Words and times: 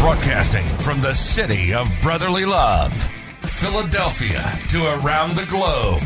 Broadcasting 0.00 0.64
from 0.78 1.02
the 1.02 1.12
city 1.12 1.74
of 1.74 1.86
brotherly 2.00 2.46
love, 2.46 2.90
Philadelphia 3.42 4.58
to 4.70 4.86
around 4.94 5.36
the 5.36 5.44
globe. 5.44 6.02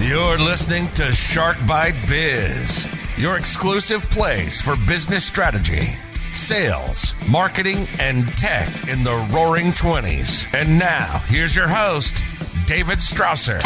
You're 0.00 0.38
listening 0.38 0.86
to 0.92 1.12
Shark 1.12 1.56
Bite 1.66 1.96
Biz, 2.08 2.86
your 3.18 3.36
exclusive 3.36 4.08
place 4.10 4.60
for 4.60 4.76
business 4.86 5.24
strategy, 5.24 5.96
sales, 6.32 7.14
marketing, 7.28 7.88
and 7.98 8.28
tech 8.38 8.86
in 8.86 9.02
the 9.02 9.16
roaring 9.32 9.72
20s. 9.72 10.46
And 10.54 10.78
now, 10.78 11.18
here's 11.26 11.56
your 11.56 11.68
host, 11.68 12.24
David 12.66 12.98
Strausser. 12.98 13.60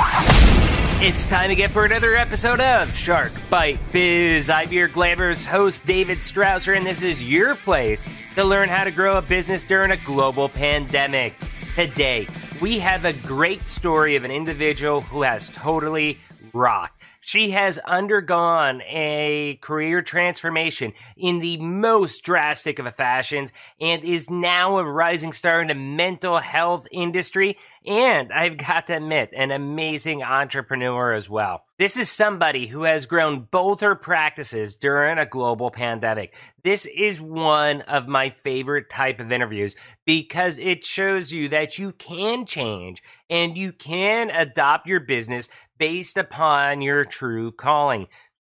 It's 1.01 1.25
time 1.25 1.51
again 1.51 1.71
for 1.71 1.87
another 1.87 2.17
episode 2.17 2.61
of 2.61 2.95
Shark 2.95 3.33
Bite 3.49 3.79
Biz. 3.93 4.51
I'm 4.51 4.71
your 4.71 4.89
glamorous 4.89 5.47
host, 5.47 5.87
David 5.87 6.19
Strausser, 6.19 6.77
and 6.77 6.87
this 6.87 7.03
is 7.03 7.27
your 7.27 7.55
place 7.55 8.05
to 8.35 8.45
learn 8.45 8.69
how 8.69 8.85
to 8.85 8.91
grow 8.91 9.17
a 9.17 9.23
business 9.23 9.65
during 9.65 9.91
a 9.91 9.97
global 9.97 10.51
pandemic. 10.51 11.33
Today, 11.75 12.29
we 12.61 12.79
have 12.81 13.07
a 13.07 13.15
great 13.15 13.67
story 13.67 14.17
of 14.17 14.25
an 14.25 14.31
individual 14.31 15.01
who 15.01 15.23
has 15.23 15.49
totally 15.49 16.19
rocked. 16.53 17.01
She 17.23 17.51
has 17.51 17.79
undergone 17.81 18.81
a 18.83 19.59
career 19.61 20.01
transformation 20.01 20.95
in 21.17 21.41
the 21.41 21.59
most 21.59 22.25
drastic 22.25 22.79
of 22.79 22.95
fashions 22.95 23.53
and 23.79 24.03
is 24.03 24.31
now 24.31 24.79
a 24.79 24.85
rising 24.85 25.33
star 25.33 25.61
in 25.61 25.69
the 25.69 25.75
mental 25.75 26.39
health 26.39 26.89
industry. 26.91 27.59
And 27.87 28.31
I've 28.31 28.59
got 28.59 28.89
to 28.89 28.97
admit, 28.97 29.31
an 29.35 29.51
amazing 29.51 30.23
entrepreneur 30.23 31.15
as 31.15 31.31
well. 31.31 31.65
This 31.79 31.97
is 31.97 32.11
somebody 32.11 32.67
who 32.67 32.83
has 32.83 33.07
grown 33.07 33.49
both 33.51 33.81
her 33.81 33.95
practices 33.95 34.77
during 34.77 35.17
a 35.17 35.25
global 35.25 35.71
pandemic. 35.71 36.35
This 36.63 36.85
is 36.85 37.23
one 37.23 37.81
of 37.83 38.07
my 38.07 38.29
favorite 38.29 38.91
type 38.91 39.19
of 39.19 39.33
interviews 39.33 39.77
because 40.05 40.59
it 40.59 40.85
shows 40.85 41.33
you 41.33 41.49
that 41.49 41.79
you 41.79 41.93
can 41.93 42.45
change 42.45 43.03
and 43.31 43.57
you 43.57 43.73
can 43.73 44.29
adopt 44.29 44.87
your 44.87 45.01
business 45.01 45.49
based 45.79 46.19
upon 46.19 46.83
your 46.83 47.07
true 47.07 47.51
calling. 47.51 48.09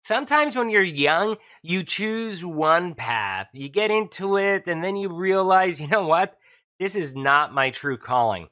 Sometimes 0.04 0.58
when 0.58 0.70
you're 0.70 0.84
young, 0.84 1.38
you 1.62 1.84
choose 1.84 2.44
one 2.44 2.94
path, 2.94 3.48
you 3.54 3.70
get 3.70 3.90
into 3.90 4.36
it, 4.36 4.64
and 4.68 4.84
then 4.84 4.98
you 4.98 5.08
realize, 5.08 5.80
you 5.80 5.88
know 5.88 6.06
what? 6.06 6.38
This 6.78 6.98
is 6.98 7.16
not 7.16 7.54
my 7.54 7.70
true 7.70 7.98
calling. 7.98 8.50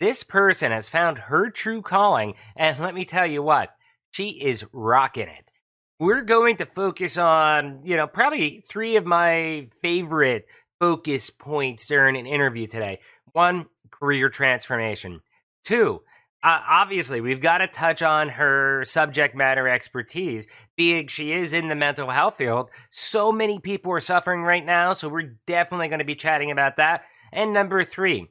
This 0.00 0.22
person 0.22 0.70
has 0.70 0.88
found 0.88 1.18
her 1.18 1.50
true 1.50 1.82
calling, 1.82 2.34
and 2.56 2.78
let 2.78 2.94
me 2.94 3.04
tell 3.04 3.26
you 3.26 3.42
what, 3.42 3.70
she 4.10 4.28
is 4.28 4.64
rocking 4.72 5.28
it. 5.28 5.50
We're 5.98 6.22
going 6.22 6.58
to 6.58 6.66
focus 6.66 7.18
on, 7.18 7.80
you 7.84 7.96
know, 7.96 8.06
probably 8.06 8.62
three 8.68 8.96
of 8.96 9.04
my 9.04 9.68
favorite 9.82 10.46
focus 10.78 11.30
points 11.30 11.88
during 11.88 12.16
an 12.16 12.26
interview 12.26 12.68
today. 12.68 13.00
One, 13.32 13.66
career 13.90 14.28
transformation. 14.28 15.20
Two, 15.64 16.02
uh, 16.40 16.60
obviously, 16.68 17.20
we've 17.20 17.40
got 17.40 17.58
to 17.58 17.66
touch 17.66 18.00
on 18.00 18.28
her 18.28 18.84
subject 18.84 19.34
matter 19.34 19.68
expertise, 19.68 20.46
being 20.76 21.08
she 21.08 21.32
is 21.32 21.52
in 21.52 21.66
the 21.66 21.74
mental 21.74 22.10
health 22.10 22.36
field. 22.36 22.70
So 22.90 23.32
many 23.32 23.58
people 23.58 23.92
are 23.92 24.00
suffering 24.00 24.42
right 24.42 24.64
now, 24.64 24.92
so 24.92 25.08
we're 25.08 25.34
definitely 25.48 25.88
going 25.88 25.98
to 25.98 26.04
be 26.04 26.14
chatting 26.14 26.52
about 26.52 26.76
that. 26.76 27.02
And 27.32 27.52
number 27.52 27.82
three, 27.82 28.28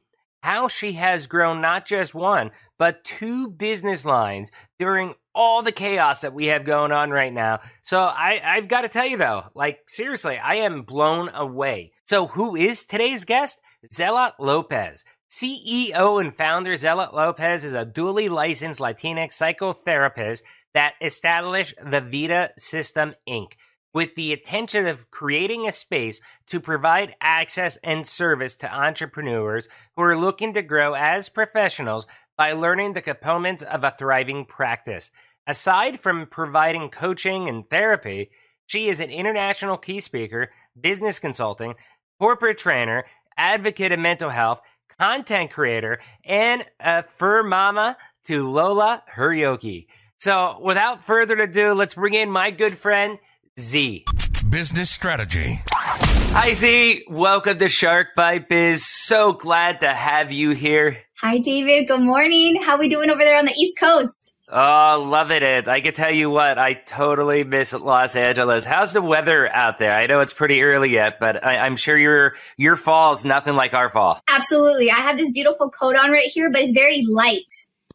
how 0.47 0.69
she 0.69 0.93
has 0.93 1.27
grown 1.27 1.59
not 1.59 1.85
just 1.85 2.15
one, 2.15 2.51
but 2.79 3.03
two 3.03 3.49
business 3.49 4.05
lines 4.05 4.49
during 4.79 5.13
all 5.35 5.61
the 5.61 5.73
chaos 5.73 6.21
that 6.21 6.33
we 6.33 6.45
have 6.45 6.63
going 6.63 6.93
on 6.93 7.11
right 7.11 7.33
now. 7.33 7.59
So 7.81 7.99
I, 7.99 8.39
I've 8.41 8.69
got 8.69 8.83
to 8.83 8.87
tell 8.87 9.05
you 9.05 9.17
though, 9.17 9.43
like 9.55 9.79
seriously, 9.87 10.37
I 10.37 10.55
am 10.55 10.83
blown 10.83 11.27
away. 11.33 11.91
So 12.05 12.27
who 12.27 12.55
is 12.55 12.85
today's 12.85 13.25
guest? 13.25 13.59
Zeahlot 13.93 14.35
Lopez. 14.39 15.03
CEO 15.29 16.21
and 16.21 16.33
founder 16.33 16.75
Zeahlot 16.75 17.11
Lopez 17.11 17.65
is 17.65 17.73
a 17.73 17.83
duly 17.83 18.29
licensed 18.29 18.79
Latinx 18.79 19.33
psychotherapist 19.33 20.43
that 20.73 20.93
established 21.01 21.73
the 21.85 21.99
Vida 21.99 22.51
System 22.57 23.15
Inc. 23.27 23.51
with 23.93 24.15
the 24.15 24.33
intention 24.33 24.87
of 24.87 25.09
creating 25.11 25.67
a 25.67 25.71
space 25.71 26.21
to 26.47 26.59
provide 26.59 27.15
access 27.21 27.77
and 27.83 28.05
service 28.05 28.55
to 28.57 28.73
entrepreneurs 28.73 29.67
who 29.95 30.03
are 30.03 30.17
looking 30.17 30.53
to 30.53 30.61
grow 30.61 30.93
as 30.93 31.29
professionals 31.29 32.05
by 32.37 32.53
learning 32.53 32.93
the 32.93 33.01
components 33.01 33.63
of 33.63 33.83
a 33.83 33.93
thriving 33.97 34.45
practice. 34.45 35.09
Aside 35.47 35.99
from 35.99 36.27
providing 36.27 36.89
coaching 36.89 37.47
and 37.47 37.69
therapy, 37.69 38.29
she 38.65 38.89
is 38.89 38.99
an 38.99 39.09
international 39.09 39.77
key 39.77 39.99
speaker, 39.99 40.51
business 40.79 41.19
consulting, 41.19 41.75
corporate 42.19 42.57
trainer, 42.57 43.05
advocate 43.37 43.91
of 43.91 43.99
mental 43.99 44.29
health, 44.29 44.59
content 44.99 45.51
creator, 45.51 45.99
and 46.23 46.65
a 46.79 47.03
fur 47.03 47.43
mama 47.43 47.97
to 48.25 48.51
Lola 48.51 49.03
Huryoki. 49.15 49.87
So 50.19 50.59
without 50.61 51.03
further 51.03 51.39
ado, 51.39 51.73
let's 51.73 51.95
bring 51.95 52.13
in 52.13 52.29
my 52.29 52.51
good 52.51 52.73
friend, 52.73 53.19
Z. 53.59 54.05
Business 54.49 54.91
strategy. 54.91 55.61
Hi, 55.71 56.53
Z. 56.53 57.05
Welcome 57.09 57.57
to 57.57 57.69
Shark 57.69 58.09
Bite 58.15 58.47
Biz. 58.47 58.85
So 58.85 59.33
glad 59.33 59.79
to 59.79 59.91
have 59.91 60.31
you 60.31 60.51
here. 60.51 60.99
Hi, 61.21 61.39
David. 61.39 61.87
Good 61.87 62.01
morning. 62.01 62.61
How 62.61 62.77
we 62.77 62.87
doing 62.87 63.09
over 63.09 63.23
there 63.23 63.39
on 63.39 63.45
the 63.45 63.53
East 63.53 63.79
Coast? 63.79 64.35
Oh, 64.47 65.03
loving 65.03 65.41
it. 65.41 65.67
I 65.67 65.81
can 65.81 65.95
tell 65.95 66.11
you 66.11 66.29
what, 66.29 66.59
I 66.59 66.75
totally 66.75 67.43
miss 67.43 67.73
Los 67.73 68.15
Angeles. 68.15 68.63
How's 68.63 68.93
the 68.93 69.01
weather 69.01 69.51
out 69.51 69.79
there? 69.79 69.93
I 69.93 70.05
know 70.05 70.19
it's 70.19 70.33
pretty 70.33 70.61
early 70.61 70.91
yet, 70.91 71.19
but 71.19 71.43
I, 71.43 71.65
am 71.65 71.77
sure 71.77 71.97
your 71.97 72.35
your 72.57 72.75
fall 72.75 73.13
is 73.13 73.25
nothing 73.25 73.55
like 73.55 73.73
our 73.73 73.89
fall. 73.89 74.21
Absolutely. 74.27 74.91
I 74.91 74.97
have 74.97 75.17
this 75.17 75.31
beautiful 75.31 75.71
coat 75.71 75.95
on 75.95 76.11
right 76.11 76.29
here, 76.29 76.51
but 76.51 76.61
it's 76.61 76.73
very 76.73 77.03
light. 77.09 77.51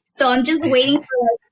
So 0.07 0.29
I'm 0.29 0.45
just 0.45 0.63
waiting 0.67 0.99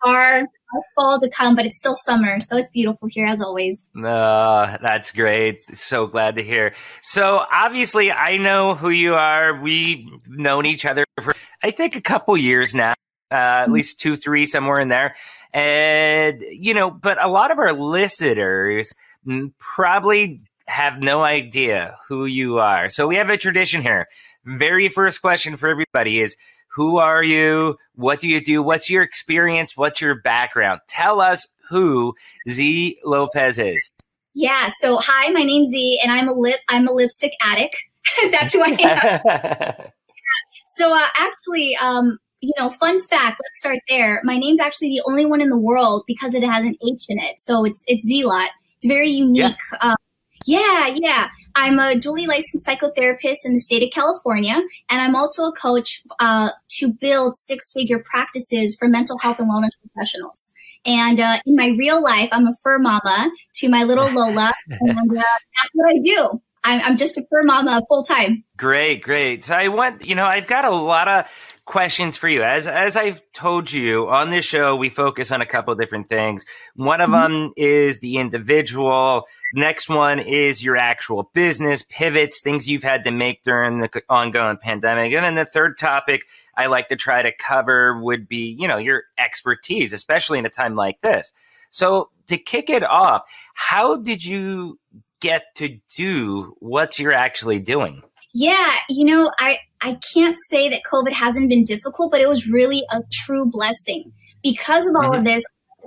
for 0.03 0.10
our, 0.10 0.38
our 0.41 0.48
fall 0.94 1.20
to 1.20 1.28
come, 1.31 1.56
but 1.56 1.66
it's 1.66 1.78
still 1.78 1.94
summer. 1.94 2.41
So 2.41 2.56
it's 2.56 2.70
beautiful 2.70 3.08
here 3.10 3.26
as 3.26 3.41
always. 3.41 3.88
Uh, 3.97 4.76
that's 4.82 5.12
great. 5.12 5.60
So 5.60 6.06
glad 6.06 6.36
to 6.36 6.42
hear. 6.42 6.75
So 7.03 7.44
obviously 7.53 8.12
I 8.12 8.36
know 8.36 8.75
who 8.75 8.91
you 8.91 9.14
are. 9.14 9.60
We've 9.60 10.04
known 10.28 10.66
each 10.66 10.84
other 10.84 11.04
for, 11.22 11.34
I 11.62 11.70
think, 11.70 11.97
a 11.97 12.00
couple 12.00 12.36
years 12.36 12.75
now 12.75 12.94
uh, 13.30 13.34
at 13.34 13.64
mm-hmm. 13.64 13.72
least 13.75 14.00
two, 14.00 14.16
three, 14.16 14.47
somewhere 14.47 14.80
in 14.80 14.88
there. 14.88 15.14
And, 15.53 16.42
you 16.42 16.75
know, 16.75 16.91
but 16.91 17.22
a 17.22 17.28
lot 17.28 17.50
of 17.50 17.59
our 17.59 17.72
listeners 17.72 18.92
probably 19.59 20.42
have 20.66 21.00
no 21.00 21.22
idea 21.22 21.97
who 22.09 22.26
you 22.26 22.59
are. 22.59 22.88
So 22.88 23.09
we 23.09 23.16
have 23.16 23.30
a 23.30 23.36
tradition 23.36 23.82
here. 23.82 24.06
Very 24.44 24.88
first 24.88 25.20
question 25.20 25.56
for 25.56 25.69
everybody 25.69 26.20
is 26.20 26.36
who 26.72 26.98
are 26.98 27.22
you? 27.22 27.76
What 27.94 28.20
do 28.20 28.28
you 28.28 28.42
do? 28.42 28.62
What's 28.62 28.88
your 28.88 29.03
experience? 29.03 29.76
What's 29.76 30.00
your 30.00 30.20
background? 30.22 30.81
Tell 30.88 31.20
us 31.20 31.47
who 31.69 32.14
Z 32.48 32.98
Lopez 33.04 33.58
is. 33.58 33.91
Yeah. 34.34 34.69
So 34.69 34.98
hi, 34.98 35.30
my 35.32 35.42
name's 35.42 35.69
Z, 35.69 36.00
and 36.03 36.12
I'm 36.12 36.28
a 36.28 36.32
lip. 36.32 36.60
I'm 36.69 36.86
a 36.86 36.92
lipstick 36.92 37.32
addict. 37.42 37.76
That's 38.30 38.54
who 38.54 38.62
I 38.62 38.76
am. 38.80 39.75
so 40.66 40.94
uh, 40.94 41.06
actually, 41.16 41.76
um, 41.80 42.19
you 42.41 42.53
know, 42.56 42.70
fun 42.70 43.00
fact, 43.00 43.41
let's 43.44 43.59
start 43.59 43.80
there. 43.88 44.20
My 44.25 44.36
name's 44.36 44.60
actually 44.60 44.88
the 44.88 45.03
only 45.06 45.26
one 45.26 45.41
in 45.41 45.50
the 45.50 45.59
world 45.59 46.04
because 46.06 46.34
it 46.34 46.42
has 46.42 46.64
an 46.64 46.76
H 46.86 47.06
in 47.09 47.19
it. 47.19 47.41
So 47.41 47.64
it's 47.64 47.82
it's 47.86 48.09
Zeahlot. 48.09 48.48
It's 48.76 48.86
very 48.86 49.10
unique. 49.10 49.56
Yeah. 49.72 49.78
Um, 49.80 49.97
yeah, 50.47 50.94
yeah. 50.94 51.28
I'm 51.54 51.78
a 51.78 51.96
duly 51.96 52.26
licensed 52.26 52.66
psychotherapist 52.66 53.38
in 53.44 53.54
the 53.54 53.60
state 53.60 53.82
of 53.82 53.90
California, 53.90 54.60
and 54.88 55.02
I'm 55.02 55.14
also 55.14 55.44
a 55.44 55.52
coach 55.52 56.02
uh, 56.18 56.50
to 56.78 56.92
build 56.92 57.36
six 57.36 57.72
figure 57.72 57.98
practices 57.98 58.76
for 58.78 58.88
mental 58.88 59.18
health 59.18 59.38
and 59.38 59.50
wellness 59.50 59.76
professionals. 59.80 60.52
And 60.86 61.20
uh, 61.20 61.38
in 61.46 61.56
my 61.56 61.74
real 61.78 62.02
life, 62.02 62.28
I'm 62.32 62.46
a 62.46 62.54
fur 62.62 62.78
mama 62.78 63.30
to 63.56 63.68
my 63.68 63.84
little 63.84 64.10
Lola, 64.10 64.52
and 64.80 64.90
uh, 64.90 65.14
that's 65.14 65.70
what 65.74 65.94
I 65.94 65.98
do. 65.98 66.40
I'm, 66.62 66.97
just 66.97 67.16
a 67.16 67.26
fur 67.31 67.43
mama 67.44 67.83
full 67.89 68.03
time. 68.03 68.45
Great, 68.57 69.03
great. 69.03 69.45
So 69.45 69.54
I 69.54 69.68
want, 69.68 70.04
you 70.04 70.15
know, 70.15 70.27
I've 70.27 70.47
got 70.47 70.66
a 70.66 70.71
lot 70.71 71.09
of 71.09 71.27
questions 71.65 72.16
for 72.16 72.28
you. 72.28 72.42
As 72.42 72.66
as 72.66 72.97
I've 72.97 73.22
told 73.33 73.72
you 73.72 74.09
on 74.10 74.30
this 74.30 74.45
show, 74.45 74.77
we 74.77 74.91
focus 74.91 75.33
on 75.33 75.41
a 75.41 75.47
couple 75.47 75.74
different 75.74 76.09
things. 76.09 76.45
One 76.74 77.01
of 77.01 77.09
mm-hmm. 77.09 77.33
them 77.33 77.53
is 77.57 78.01
the 78.01 78.18
individual. 78.18 79.24
Next 79.54 79.89
one 79.89 80.18
is 80.18 80.62
your 80.62 80.77
actual 80.77 81.30
business 81.33 81.83
pivots, 81.89 82.42
things 82.42 82.68
you've 82.68 82.83
had 82.83 83.04
to 83.04 83.10
make 83.10 83.42
during 83.42 83.78
the 83.78 84.03
ongoing 84.10 84.59
pandemic. 84.59 85.15
And 85.15 85.24
then 85.24 85.36
the 85.36 85.47
third 85.47 85.78
topic 85.78 86.27
I 86.56 86.66
like 86.66 86.89
to 86.89 86.97
try 86.97 87.22
to 87.22 87.33
cover 87.33 87.98
would 88.03 88.28
be, 88.28 88.56
you 88.59 88.68
know, 88.68 88.78
your 88.78 89.04
expertise, 89.18 89.95
especially 89.95 90.39
in 90.39 90.45
a 90.45 90.51
time 90.51 90.74
like 90.74 91.01
this. 91.01 91.33
So 91.71 92.10
to 92.27 92.36
kick 92.36 92.68
it 92.68 92.83
off, 92.83 93.22
how 93.54 93.97
did 93.97 94.24
you 94.24 94.79
get 95.21 95.54
to 95.57 95.78
do 95.97 96.54
what 96.60 96.98
you're 96.98 97.13
actually 97.13 97.60
doing? 97.60 98.03
Yeah, 98.33 98.75
you 98.89 99.04
know, 99.04 99.33
I 99.39 99.59
I 99.81 99.98
can't 100.15 100.37
say 100.48 100.69
that 100.69 100.83
COVID 100.91 101.13
hasn't 101.13 101.48
been 101.48 101.65
difficult, 101.65 102.13
but 102.13 102.21
it 102.21 102.28
was 102.28 102.47
really 102.47 102.84
a 102.91 103.01
true 103.13 103.51
blessing 103.51 104.13
because 104.42 104.87
of 104.87 104.95
all 104.95 105.10
mm-hmm. 105.10 105.19
of 105.21 105.25
this 105.25 105.42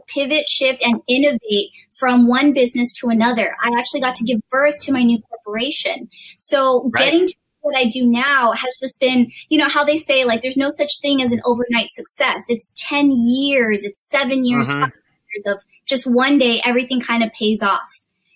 pivot, 0.08 0.48
shift, 0.50 0.82
and 0.82 1.02
innovate 1.08 1.70
from 1.98 2.28
one 2.28 2.54
business 2.54 2.92
to 2.94 3.08
another. 3.08 3.56
I 3.64 3.72
actually 3.78 4.02
got 4.02 4.16
to 4.16 4.24
give 4.24 4.40
birth 4.50 4.76
to 4.84 4.92
my 4.92 5.04
new 5.04 5.22
corporation. 5.22 6.10
So 6.38 6.90
right. 6.94 7.06
getting 7.06 7.28
to 7.28 7.36
what 7.62 7.78
I 7.78 7.86
do 7.86 8.06
now 8.06 8.52
has 8.52 8.74
just 8.82 9.00
been, 9.00 9.32
you 9.50 9.58
know, 9.58 9.70
how 9.70 9.84
they 9.84 9.96
say 9.96 10.26
like 10.26 10.42
there's 10.42 10.58
no 10.58 10.70
such 10.70 10.92
thing 11.02 11.22
as 11.22 11.32
an 11.32 11.42
overnight 11.46 11.92
success. 11.92 12.42
It's 12.50 12.74
10 12.76 13.12
years, 13.12 13.84
it's 13.84 14.10
seven 14.10 14.44
years, 14.44 14.68
mm-hmm. 14.70 14.82
years 14.82 15.46
of 15.56 15.64
just 15.86 16.06
one 16.06 16.38
day, 16.38 16.62
everything 16.66 17.00
kind 17.00 17.24
of 17.24 17.32
pays 17.32 17.62
off. 17.62 17.90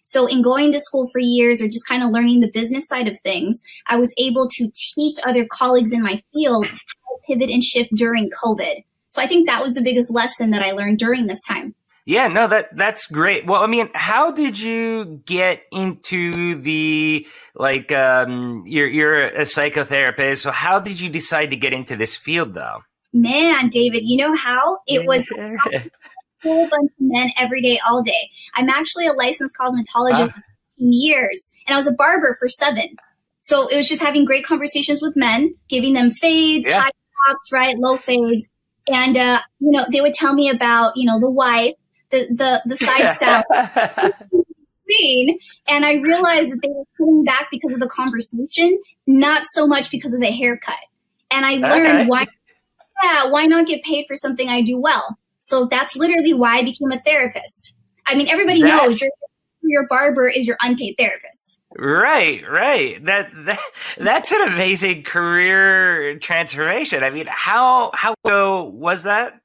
So 0.07 0.25
in 0.25 0.42
going 0.42 0.71
to 0.71 0.80
school 0.80 1.09
for 1.09 1.19
years 1.19 1.62
or 1.62 1.68
just 1.68 1.86
kind 1.86 2.01
of 2.01 2.12
learning 2.12 2.39
the 2.39 2.50
business 2.50 2.88
side 2.88 3.09
of 3.09 3.19
things, 3.19 3.62
I 3.88 3.98
was 3.98 4.13
able 4.18 4.48
to 4.48 4.71
teach 4.74 5.18
other 5.25 5.45
colleagues 5.51 5.92
in 5.92 6.01
my 6.01 6.24
field 6.33 6.65
how 6.65 6.71
to 6.75 7.19
pivot 7.27 7.50
and 7.50 7.62
shift 7.62 7.92
during 7.94 8.30
COVID. 8.30 8.86
So 9.09 9.21
I 9.21 9.27
think 9.27 9.48
that 9.48 9.62
was 9.62 9.74
the 9.74 9.81
biggest 9.81 10.09
lesson 10.09 10.51
that 10.51 10.62
I 10.62 10.71
learned 10.71 10.98
during 10.98 11.27
this 11.27 11.44
time. 11.44 11.75
Yeah, 12.06 12.30
no, 12.30 12.48
that 12.48 12.69
that's 12.77 13.06
great. 13.07 13.45
Well, 13.45 13.62
I 13.62 13.68
mean, 13.68 13.89
how 13.94 14.31
did 14.31 14.57
you 14.57 15.21
get 15.25 15.63
into 15.74 16.62
the 16.62 17.27
like 17.54 17.92
um 17.92 18.63
you're 18.65 18.88
you're 18.88 19.25
a 19.25 19.42
psychotherapist, 19.42 20.38
so 20.38 20.51
how 20.51 20.80
did 20.80 21.01
you 21.01 21.09
decide 21.09 21.51
to 21.51 21.57
get 21.57 21.74
into 21.74 21.98
this 21.98 22.15
field 22.15 22.54
though? 22.54 22.83
Man, 23.12 23.68
David, 23.68 24.04
you 24.06 24.15
know 24.15 24.33
how? 24.36 24.77
It 24.88 25.06
was 25.06 25.25
whole 26.47 26.67
bunch 26.69 26.91
of 26.91 26.99
men 26.99 27.29
every 27.38 27.61
day 27.61 27.79
all 27.88 28.01
day. 28.01 28.29
I'm 28.55 28.69
actually 28.69 29.07
a 29.07 29.13
licensed 29.13 29.55
cosmetologist 29.57 30.38
uh. 30.38 30.41
15 30.77 30.94
years 30.94 31.51
and 31.65 31.73
I 31.73 31.77
was 31.77 31.88
a 31.88 31.94
barber 31.94 32.35
for 32.39 32.47
7. 32.47 32.95
So 33.41 33.67
it 33.67 33.77
was 33.77 33.88
just 33.88 34.01
having 34.01 34.25
great 34.25 34.45
conversations 34.45 35.01
with 35.01 35.15
men, 35.15 35.55
giving 35.69 35.94
them 35.94 36.11
fades, 36.11 36.67
yeah. 36.67 36.81
high 36.81 36.89
tops, 37.27 37.51
right, 37.51 37.77
low 37.77 37.97
fades. 37.97 38.47
And 38.89 39.17
uh, 39.17 39.41
you 39.59 39.71
know, 39.71 39.85
they 39.91 40.01
would 40.01 40.13
tell 40.13 40.33
me 40.33 40.49
about, 40.49 40.94
you 40.95 41.05
know, 41.05 41.19
the 41.19 41.29
wife 41.29 41.75
the 42.09 42.27
the 42.29 42.61
the 42.65 42.75
side 42.75 43.13
salad 43.15 44.13
and 45.67 45.85
I 45.85 45.95
realized 45.95 46.51
that 46.51 46.59
they 46.63 46.69
were 46.69 46.85
coming 46.97 47.23
back 47.25 47.49
because 47.51 47.71
of 47.73 47.79
the 47.79 47.89
conversation, 47.89 48.79
not 49.05 49.45
so 49.45 49.67
much 49.67 49.91
because 49.91 50.13
of 50.13 50.21
the 50.21 50.31
haircut. 50.31 50.75
And 51.31 51.45
I 51.45 51.55
learned 51.55 51.88
okay. 51.88 52.07
why 52.07 52.27
yeah, 53.03 53.29
why 53.29 53.45
not 53.45 53.67
get 53.67 53.83
paid 53.83 54.05
for 54.07 54.15
something 54.15 54.49
I 54.49 54.61
do 54.61 54.79
well? 54.79 55.17
So 55.47 55.65
that's 55.65 55.95
literally 55.95 56.33
why 56.33 56.57
I 56.57 56.63
became 56.63 56.91
a 56.91 56.99
therapist. 56.99 57.73
I 58.05 58.15
mean, 58.15 58.27
everybody 58.27 58.61
that, 58.63 58.83
knows 58.83 58.99
your 58.99 59.09
your 59.63 59.88
barber 59.88 60.27
is 60.27 60.45
your 60.45 60.57
unpaid 60.61 60.95
therapist. 60.97 61.57
Right, 61.77 62.44
right. 62.49 63.03
That, 63.05 63.29
that 63.45 63.59
that's 63.97 64.33
an 64.33 64.41
amazing 64.41 65.03
career 65.03 66.19
transformation. 66.19 67.01
I 67.01 67.11
mean, 67.11 67.27
how 67.29 67.91
how 67.94 68.13
was 68.25 69.03
that 69.03 69.39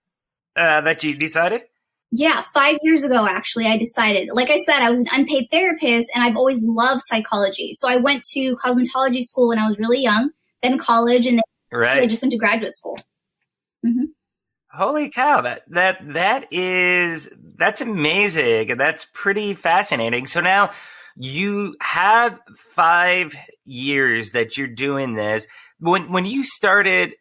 uh, 0.57 0.81
that 0.81 1.05
you 1.05 1.17
decided? 1.17 1.63
Yeah, 2.11 2.43
five 2.53 2.79
years 2.83 3.05
ago, 3.05 3.25
actually, 3.29 3.69
I 3.69 3.79
decided. 3.79 4.29
Like 4.33 4.51
I 4.51 4.57
said, 4.57 4.81
I 4.81 4.91
was 4.91 4.99
an 4.99 5.07
unpaid 5.13 5.47
therapist 5.53 6.11
and 6.17 6.25
I've 6.25 6.37
always 6.37 6.61
loved 6.65 7.03
psychology. 7.07 7.75
So 7.75 7.89
I 7.89 7.97
went 7.97 8.25
to 8.33 8.57
cosmetology 8.57 9.23
school 9.23 9.49
when 9.49 9.61
I 9.61 9.69
was 9.69 9.79
really 9.79 10.03
young, 10.03 10.31
then 10.65 10.79
college, 10.79 11.27
and 11.27 11.39
then 11.39 11.81
right. 11.81 12.03
I 12.03 12.07
just 12.07 12.21
went 12.21 12.33
to 12.33 12.39
graduate 12.39 12.75
school. 12.75 12.99
Mm-hmm. 13.87 14.07
Holy 14.75 15.11
cow! 15.11 15.43
That 15.43 15.63
that 15.69 15.99
that 16.15 16.51
is 16.51 17.29
that's 17.57 17.83
amazing. 17.83 18.77
That's 18.79 19.07
pretty 19.13 19.53
fascinating. 19.53 20.27
So 20.27 20.41
now 20.41 20.71
you 21.15 21.77
have 21.81 22.39
five 22.75 23.35
years 23.67 24.33
that 24.33 24.57
you're 24.57 24.69
doing 24.69 25.15
this. 25.15 25.47
When 25.79 26.11
when 26.11 26.25
you 26.25 26.43
started, 26.43 27.13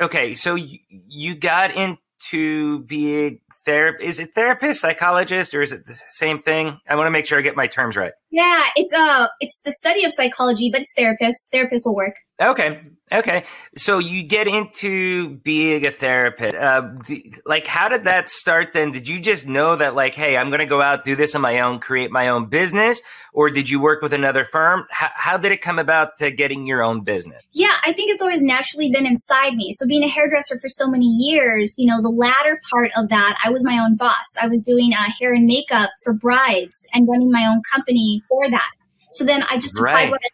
okay, 0.00 0.34
so 0.34 0.54
you, 0.54 0.78
you 0.88 1.34
got 1.34 1.70
into 1.74 2.84
being 2.84 3.40
therapist. 3.64 4.06
Is 4.06 4.20
it 4.20 4.34
therapist, 4.34 4.80
psychologist, 4.80 5.54
or 5.54 5.62
is 5.62 5.72
it 5.72 5.86
the 5.86 5.98
same 6.08 6.42
thing? 6.42 6.78
I 6.88 6.94
want 6.94 7.06
to 7.06 7.10
make 7.10 7.26
sure 7.26 7.38
I 7.38 7.42
get 7.42 7.56
my 7.56 7.66
terms 7.66 7.96
right. 7.96 8.12
Yeah, 8.30 8.64
it's 8.76 8.92
uh, 8.92 9.28
it's 9.40 9.60
the 9.64 9.72
study 9.72 10.04
of 10.04 10.12
psychology, 10.12 10.70
but 10.70 10.82
it's 10.82 10.94
therapist. 10.94 11.48
Therapist 11.50 11.86
will 11.86 11.94
work. 11.94 12.16
Okay, 12.40 12.80
Okay, 13.10 13.44
so 13.74 13.98
you 13.98 14.22
get 14.22 14.46
into 14.46 15.36
being 15.38 15.86
a 15.86 15.90
therapist. 15.90 16.54
Uh, 16.54 16.90
the, 17.06 17.34
like, 17.46 17.66
how 17.66 17.88
did 17.88 18.04
that 18.04 18.28
start? 18.28 18.74
Then, 18.74 18.92
did 18.92 19.08
you 19.08 19.18
just 19.18 19.48
know 19.48 19.76
that, 19.76 19.94
like, 19.94 20.14
hey, 20.14 20.36
I'm 20.36 20.50
going 20.50 20.60
to 20.60 20.66
go 20.66 20.82
out 20.82 21.04
do 21.04 21.16
this 21.16 21.34
on 21.34 21.40
my 21.40 21.60
own, 21.60 21.78
create 21.78 22.10
my 22.10 22.28
own 22.28 22.46
business, 22.46 23.00
or 23.32 23.48
did 23.48 23.70
you 23.70 23.80
work 23.80 24.02
with 24.02 24.12
another 24.12 24.44
firm? 24.44 24.84
H- 24.90 25.10
how 25.14 25.38
did 25.38 25.52
it 25.52 25.62
come 25.62 25.78
about 25.78 26.18
to 26.18 26.30
getting 26.30 26.66
your 26.66 26.82
own 26.82 27.02
business? 27.02 27.42
Yeah, 27.52 27.76
I 27.82 27.94
think 27.94 28.10
it's 28.12 28.20
always 28.20 28.42
naturally 28.42 28.90
been 28.90 29.06
inside 29.06 29.54
me. 29.54 29.72
So, 29.72 29.86
being 29.86 30.02
a 30.04 30.08
hairdresser 30.08 30.58
for 30.60 30.68
so 30.68 30.86
many 30.86 31.06
years, 31.06 31.72
you 31.78 31.86
know, 31.86 32.02
the 32.02 32.10
latter 32.10 32.60
part 32.70 32.90
of 32.94 33.08
that, 33.08 33.38
I 33.42 33.50
was 33.50 33.64
my 33.64 33.78
own 33.78 33.96
boss. 33.96 34.26
I 34.40 34.48
was 34.48 34.60
doing 34.62 34.92
uh, 34.92 35.06
hair 35.18 35.32
and 35.32 35.46
makeup 35.46 35.90
for 36.04 36.12
brides 36.12 36.86
and 36.92 37.08
running 37.08 37.30
my 37.30 37.46
own 37.46 37.62
company 37.72 38.17
for 38.28 38.50
that. 38.50 38.70
So 39.12 39.24
then 39.24 39.44
I 39.50 39.58
just 39.58 39.76
applied 39.76 39.92
right. 39.92 40.10
what 40.10 40.20
I 40.24 40.28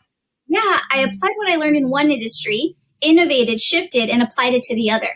yeah, 0.47 0.79
I 0.91 0.99
applied 0.99 1.33
what 1.37 1.51
I 1.51 1.57
learned 1.57 1.77
in 1.77 1.89
one 1.89 2.11
industry, 2.11 2.77
innovated, 3.01 3.61
shifted, 3.61 4.09
and 4.09 4.23
applied 4.23 4.55
it 4.55 4.63
to 4.65 4.75
the 4.75 4.91
other. 4.91 5.11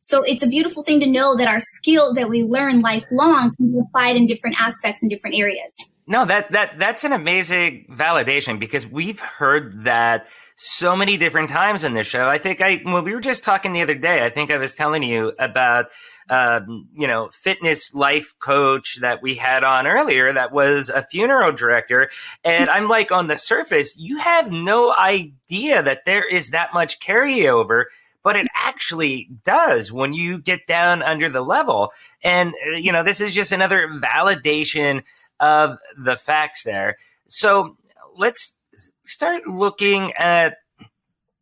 So 0.00 0.22
it's 0.22 0.44
a 0.44 0.46
beautiful 0.46 0.84
thing 0.84 1.00
to 1.00 1.06
know 1.06 1.34
that 1.36 1.48
our 1.48 1.58
skills 1.58 2.14
that 2.14 2.28
we 2.28 2.44
learn 2.44 2.80
lifelong 2.80 3.56
can 3.56 3.72
be 3.72 3.78
applied 3.80 4.16
in 4.16 4.26
different 4.26 4.60
aspects 4.60 5.02
in 5.02 5.08
different 5.08 5.34
areas. 5.36 5.74
No, 6.08 6.24
that 6.24 6.52
that 6.52 6.78
that's 6.78 7.02
an 7.02 7.12
amazing 7.12 7.86
validation 7.90 8.60
because 8.60 8.86
we've 8.86 9.18
heard 9.18 9.82
that 9.84 10.28
so 10.54 10.94
many 10.94 11.16
different 11.16 11.50
times 11.50 11.82
in 11.82 11.94
this 11.94 12.06
show. 12.06 12.28
I 12.28 12.38
think 12.38 12.60
I 12.60 12.76
when 12.76 13.02
we 13.02 13.12
were 13.12 13.20
just 13.20 13.42
talking 13.42 13.72
the 13.72 13.82
other 13.82 13.96
day, 13.96 14.24
I 14.24 14.30
think 14.30 14.52
I 14.52 14.56
was 14.56 14.72
telling 14.72 15.02
you 15.02 15.32
about 15.40 15.86
um, 16.30 16.88
you 16.94 17.08
know 17.08 17.30
fitness 17.32 17.92
life 17.92 18.34
coach 18.38 18.98
that 19.00 19.20
we 19.20 19.34
had 19.34 19.64
on 19.64 19.88
earlier 19.88 20.32
that 20.32 20.52
was 20.52 20.90
a 20.90 21.02
funeral 21.02 21.50
director, 21.50 22.08
and 22.44 22.70
I'm 22.70 22.86
like 22.86 23.10
on 23.10 23.26
the 23.26 23.36
surface, 23.36 23.92
you 23.96 24.18
have 24.18 24.52
no 24.52 24.94
idea 24.94 25.82
that 25.82 26.04
there 26.04 26.24
is 26.24 26.50
that 26.50 26.72
much 26.72 27.00
carryover 27.00 27.86
but 28.22 28.34
it 28.34 28.48
actually 28.56 29.30
does 29.44 29.92
when 29.92 30.12
you 30.12 30.36
get 30.36 30.66
down 30.66 31.00
under 31.00 31.28
the 31.28 31.42
level. 31.42 31.92
And, 32.24 32.54
uh, 32.66 32.76
you 32.76 32.90
know, 32.90 33.04
this 33.04 33.20
is 33.20 33.32
just 33.32 33.52
another 33.52 33.86
validation 33.86 35.04
of 35.40 35.78
the 35.96 36.16
facts 36.16 36.62
there. 36.64 36.96
So 37.26 37.76
let's 38.16 38.56
start 39.04 39.46
looking 39.46 40.12
at, 40.14 40.56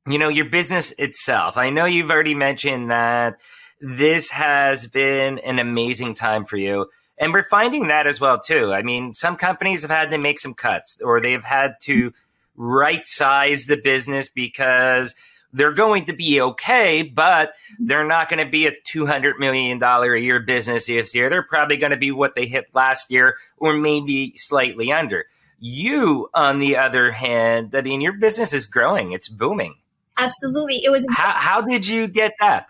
you 0.07 0.19
know, 0.19 0.29
your 0.29 0.47
business 0.47 0.93
itself. 0.99 1.57
I 1.57 1.71
know 1.71 1.85
you've 1.85 2.11
already 2.11 2.35
mentioned 2.35 2.91
that 2.91 3.39
this 3.81 4.31
has 4.31 4.87
been 4.87 5.39
an 5.41 5.59
amazing 5.59 6.15
time 6.15 6.45
for 6.45 6.57
you. 6.57 6.87
And 7.19 7.33
we're 7.33 7.49
finding 7.49 7.89
that 7.89 8.07
as 8.07 8.21
well 8.21 8.41
too. 8.41 8.73
I 8.73 8.83
mean, 8.83 9.15
some 9.15 9.37
companies 9.37 9.83
have 9.83 9.91
had 9.91 10.11
to 10.11 10.19
make 10.19 10.39
some 10.39 10.55
cuts 10.55 10.99
or 11.03 11.21
they've 11.21 11.45
had 11.45 11.75
to 11.83 12.13
right 12.57 13.07
size 13.07 13.67
the 13.67 13.77
business 13.77 14.29
because 14.29 15.15
they're 15.55 15.73
going 15.73 16.05
to 16.07 16.13
be 16.13 16.41
okay, 16.41 17.03
but 17.03 17.55
they're 17.79 18.07
not 18.07 18.29
going 18.29 18.45
to 18.45 18.51
be 18.51 18.67
a 18.67 18.73
$200 18.73 19.39
million 19.39 19.81
a 19.83 20.17
year 20.17 20.41
business 20.41 20.87
this 20.87 21.15
year. 21.15 21.31
They're 21.31 21.45
probably 21.45 21.77
going 21.77 21.93
to 21.93 21.97
be 21.97 22.11
what 22.11 22.35
they 22.35 22.47
hit 22.47 22.67
last 22.75 23.11
year 23.11 23.37
or 23.57 23.73
maybe 23.73 24.33
slightly 24.37 24.93
under. 24.93 25.27
You, 25.61 26.29
on 26.35 26.59
the 26.59 26.77
other 26.77 27.13
hand, 27.13 27.75
I 27.75 27.83
mean, 27.83 28.01
your 28.01 28.15
business 28.15 28.53
is 28.53 28.67
growing, 28.67 29.13
it's 29.13 29.29
booming. 29.29 29.77
Absolutely. 30.17 30.85
It 30.85 30.91
was. 30.91 31.07
How, 31.11 31.33
how 31.33 31.61
did 31.63 31.87
you 31.87 32.09
get 32.09 32.33
that? 32.41 32.69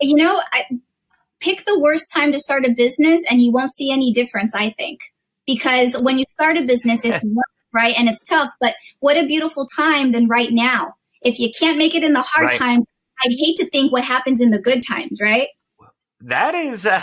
You 0.00 0.16
know, 0.16 0.40
I, 0.52 0.64
pick 1.40 1.64
the 1.66 1.78
worst 1.78 2.12
time 2.12 2.32
to 2.32 2.38
start 2.38 2.64
a 2.64 2.70
business 2.70 3.22
and 3.28 3.42
you 3.42 3.52
won't 3.52 3.72
see 3.72 3.92
any 3.92 4.12
difference, 4.12 4.54
I 4.54 4.70
think. 4.70 5.00
Because 5.46 5.94
when 5.98 6.18
you 6.18 6.24
start 6.28 6.56
a 6.56 6.62
business, 6.62 7.00
it's 7.04 7.24
right 7.74 7.94
and 7.98 8.08
it's 8.08 8.24
tough, 8.24 8.50
but 8.60 8.74
what 9.00 9.16
a 9.16 9.26
beautiful 9.26 9.66
time 9.76 10.12
than 10.12 10.28
right 10.28 10.52
now 10.52 10.94
if 11.24 11.38
you 11.38 11.50
can't 11.58 11.78
make 11.78 11.94
it 11.94 12.04
in 12.04 12.12
the 12.12 12.22
hard 12.22 12.46
right. 12.46 12.58
times, 12.58 12.86
I'd 13.22 13.32
hate 13.38 13.56
to 13.56 13.66
think 13.70 13.92
what 13.92 14.04
happens 14.04 14.40
in 14.40 14.50
the 14.50 14.60
good 14.60 14.82
times, 14.86 15.18
right? 15.20 15.48
That 16.20 16.54
is, 16.54 16.86
uh, 16.86 17.02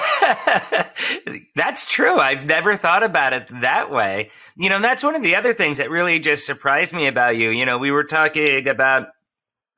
that's 1.56 1.86
true. 1.86 2.18
I've 2.18 2.46
never 2.46 2.75
thought 2.75 3.04
about 3.04 3.34
it 3.34 3.48
that 3.62 3.92
way. 3.92 4.32
You 4.56 4.70
know, 4.70 4.82
that's 4.82 5.04
one 5.04 5.16
of 5.16 5.22
the 5.22 5.36
other 5.36 5.54
things 5.54 5.78
that 5.78 5.92
really 5.92 6.20
just 6.20 6.46
surprised 6.46 6.94
me 6.94 7.08
about 7.08 7.38
you. 7.38 7.50
You 7.50 7.66
know, 7.66 7.78
we 7.78 7.92
were 7.92 8.04
talking 8.04 8.68
about, 8.68 9.10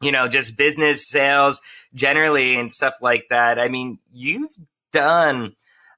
you 0.01 0.11
know, 0.11 0.29
just 0.29 0.57
business 0.57 1.09
sales 1.09 1.59
generally 1.93 2.55
and 2.55 2.71
stuff 2.71 2.95
like 3.01 3.25
that. 3.31 3.59
I 3.59 3.67
mean, 3.67 3.99
you've 4.13 4.51
done 4.93 5.55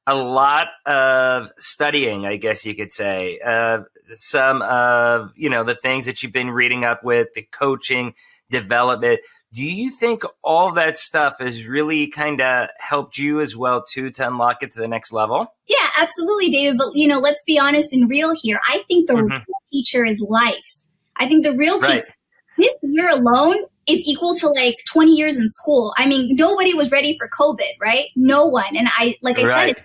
a 0.07 0.15
lot 0.15 0.67
of 0.85 1.51
studying, 1.57 2.25
I 2.25 2.37
guess 2.37 2.65
you 2.65 2.75
could 2.75 2.91
say, 2.91 3.39
uh, 3.45 3.79
some 4.11 4.61
of, 4.61 5.31
you 5.35 5.49
know, 5.49 5.63
the 5.63 5.75
things 5.75 6.05
that 6.05 6.21
you've 6.21 6.33
been 6.33 6.51
reading 6.51 6.83
up 6.83 7.03
with, 7.03 7.33
the 7.33 7.43
coaching, 7.51 8.13
development. 8.49 9.19
Do 9.53 9.63
you 9.63 9.89
think 9.89 10.23
all 10.43 10.73
that 10.73 10.97
stuff 10.97 11.39
has 11.39 11.67
really 11.67 12.07
kind 12.07 12.41
of 12.41 12.67
helped 12.79 13.17
you 13.17 13.39
as 13.39 13.55
well 13.55 13.83
too 13.83 14.11
to 14.11 14.27
unlock 14.27 14.63
it 14.63 14.73
to 14.73 14.79
the 14.79 14.87
next 14.87 15.13
level? 15.13 15.47
Yeah, 15.67 15.87
absolutely, 15.97 16.49
David. 16.49 16.77
But 16.77 16.89
you 16.95 17.07
know, 17.07 17.19
let's 17.19 17.43
be 17.45 17.57
honest 17.57 17.93
and 17.93 18.09
real 18.09 18.33
here. 18.35 18.59
I 18.67 18.83
think 18.87 19.07
the 19.07 19.15
mm-hmm. 19.15 19.31
real 19.31 19.61
teacher 19.71 20.03
is 20.05 20.19
life. 20.21 20.81
I 21.17 21.27
think 21.27 21.45
the 21.45 21.53
real 21.53 21.79
right. 21.79 22.03
teacher 22.03 22.15
this 22.57 22.73
year 22.83 23.09
alone 23.09 23.57
is 23.87 24.01
equal 24.05 24.35
to 24.35 24.47
like 24.49 24.77
20 24.91 25.11
years 25.11 25.37
in 25.37 25.47
school. 25.47 25.93
I 25.97 26.07
mean, 26.07 26.35
nobody 26.35 26.73
was 26.73 26.91
ready 26.91 27.17
for 27.17 27.29
COVID, 27.29 27.79
right? 27.81 28.07
No 28.15 28.45
one. 28.45 28.75
And 28.75 28.87
I, 28.97 29.15
like 29.21 29.37
I 29.37 29.43
right. 29.43 29.77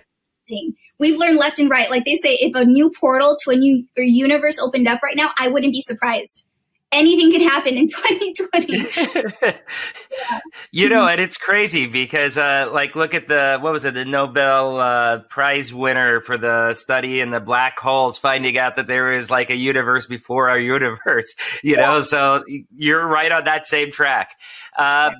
said, 0.49 0.57
we've 0.97 1.17
learned 1.17 1.37
left 1.37 1.59
and 1.59 1.69
right. 1.69 1.89
Like 1.89 2.05
they 2.05 2.15
say, 2.15 2.35
if 2.35 2.55
a 2.55 2.65
new 2.65 2.91
portal 2.99 3.37
to 3.43 3.51
a 3.51 3.55
new 3.55 3.85
universe 3.97 4.59
opened 4.59 4.87
up 4.87 5.01
right 5.03 5.15
now, 5.15 5.31
I 5.37 5.49
wouldn't 5.49 5.73
be 5.73 5.81
surprised 5.81 6.47
anything 6.91 7.31
can 7.31 7.41
happen 7.41 7.75
in 7.75 7.87
2020. 7.87 9.55
you 10.71 10.89
know, 10.89 11.07
and 11.07 11.21
it's 11.21 11.37
crazy 11.37 11.87
because, 11.87 12.37
uh, 12.37 12.69
like, 12.71 12.95
look 12.95 13.13
at 13.13 13.27
the 13.27 13.57
what 13.59 13.71
was 13.71 13.85
it, 13.85 13.93
the 13.93 14.05
Nobel 14.05 14.79
uh, 14.79 15.19
Prize 15.29 15.73
winner 15.73 16.21
for 16.21 16.37
the 16.37 16.73
study 16.73 17.21
in 17.21 17.31
the 17.31 17.39
black 17.39 17.79
holes, 17.79 18.17
finding 18.17 18.57
out 18.57 18.75
that 18.75 18.87
there 18.87 19.13
is 19.13 19.29
like 19.29 19.49
a 19.49 19.55
universe 19.55 20.05
before 20.05 20.49
our 20.49 20.59
universe. 20.59 21.35
You 21.63 21.75
yeah. 21.75 21.81
know, 21.81 22.01
so 22.01 22.43
you're 22.75 23.05
right 23.05 23.31
on 23.31 23.45
that 23.45 23.65
same 23.65 23.91
track. 23.91 24.31
Uh, 24.75 25.11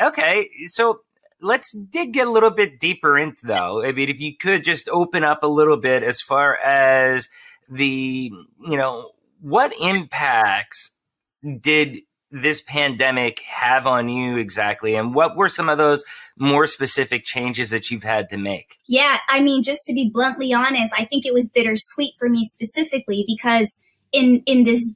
okay, 0.00 0.48
so 0.66 1.00
let's 1.40 1.72
dig 1.72 2.16
a 2.16 2.24
little 2.24 2.50
bit 2.50 2.80
deeper 2.80 3.18
into 3.18 3.46
though. 3.46 3.84
I 3.84 3.92
mean, 3.92 4.08
if 4.08 4.20
you 4.20 4.36
could 4.36 4.64
just 4.64 4.88
open 4.88 5.22
up 5.22 5.42
a 5.42 5.46
little 5.46 5.76
bit 5.76 6.02
as 6.02 6.20
far 6.20 6.56
as 6.56 7.28
the, 7.68 8.30
you 8.60 8.76
know, 8.76 9.10
what 9.40 9.72
impacts 9.80 10.92
did 11.60 12.00
this 12.30 12.62
pandemic 12.62 13.40
have 13.46 13.86
on 13.86 14.08
you 14.08 14.38
exactly? 14.38 14.94
And 14.94 15.14
what 15.14 15.36
were 15.36 15.48
some 15.48 15.68
of 15.68 15.78
those 15.78 16.04
more 16.38 16.66
specific 16.66 17.24
changes 17.24 17.70
that 17.70 17.90
you've 17.90 18.02
had 18.02 18.30
to 18.30 18.38
make? 18.38 18.78
Yeah, 18.86 19.18
I 19.28 19.40
mean, 19.40 19.62
just 19.62 19.84
to 19.86 19.92
be 19.92 20.10
bluntly 20.12 20.52
honest, 20.52 20.94
I 20.98 21.04
think 21.04 21.26
it 21.26 21.34
was 21.34 21.48
bittersweet 21.48 22.14
for 22.18 22.28
me 22.28 22.44
specifically 22.44 23.24
because 23.26 23.80
in 24.12 24.42
in 24.46 24.64
this 24.64 24.90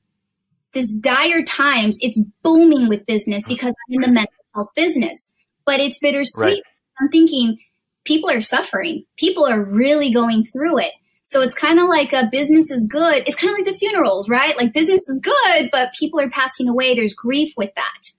this 0.72 0.90
dire 0.90 1.42
times, 1.42 1.96
it's 2.00 2.20
booming 2.42 2.88
with 2.88 3.06
business 3.06 3.44
because 3.46 3.72
I'm 3.88 3.94
in 3.94 4.00
the 4.02 4.08
mental 4.08 4.34
health 4.54 4.68
business. 4.74 5.34
But 5.64 5.80
it's 5.80 5.98
bittersweet. 5.98 6.44
Right. 6.44 6.62
I'm 7.00 7.08
thinking 7.08 7.58
people 8.04 8.30
are 8.30 8.40
suffering. 8.40 9.04
People 9.16 9.46
are 9.46 9.62
really 9.62 10.12
going 10.12 10.44
through 10.44 10.78
it. 10.78 10.92
So 11.28 11.42
it's 11.42 11.56
kind 11.56 11.80
of 11.80 11.88
like 11.88 12.12
a 12.12 12.28
business 12.30 12.70
is 12.70 12.86
good. 12.88 13.24
It's 13.26 13.34
kind 13.34 13.50
of 13.50 13.58
like 13.58 13.66
the 13.66 13.76
funerals, 13.76 14.28
right? 14.28 14.56
Like 14.56 14.72
business 14.72 15.08
is 15.08 15.20
good, 15.20 15.70
but 15.72 15.92
people 15.92 16.20
are 16.20 16.30
passing 16.30 16.68
away. 16.68 16.94
There's 16.94 17.14
grief 17.14 17.52
with 17.56 17.74
that. 17.74 18.10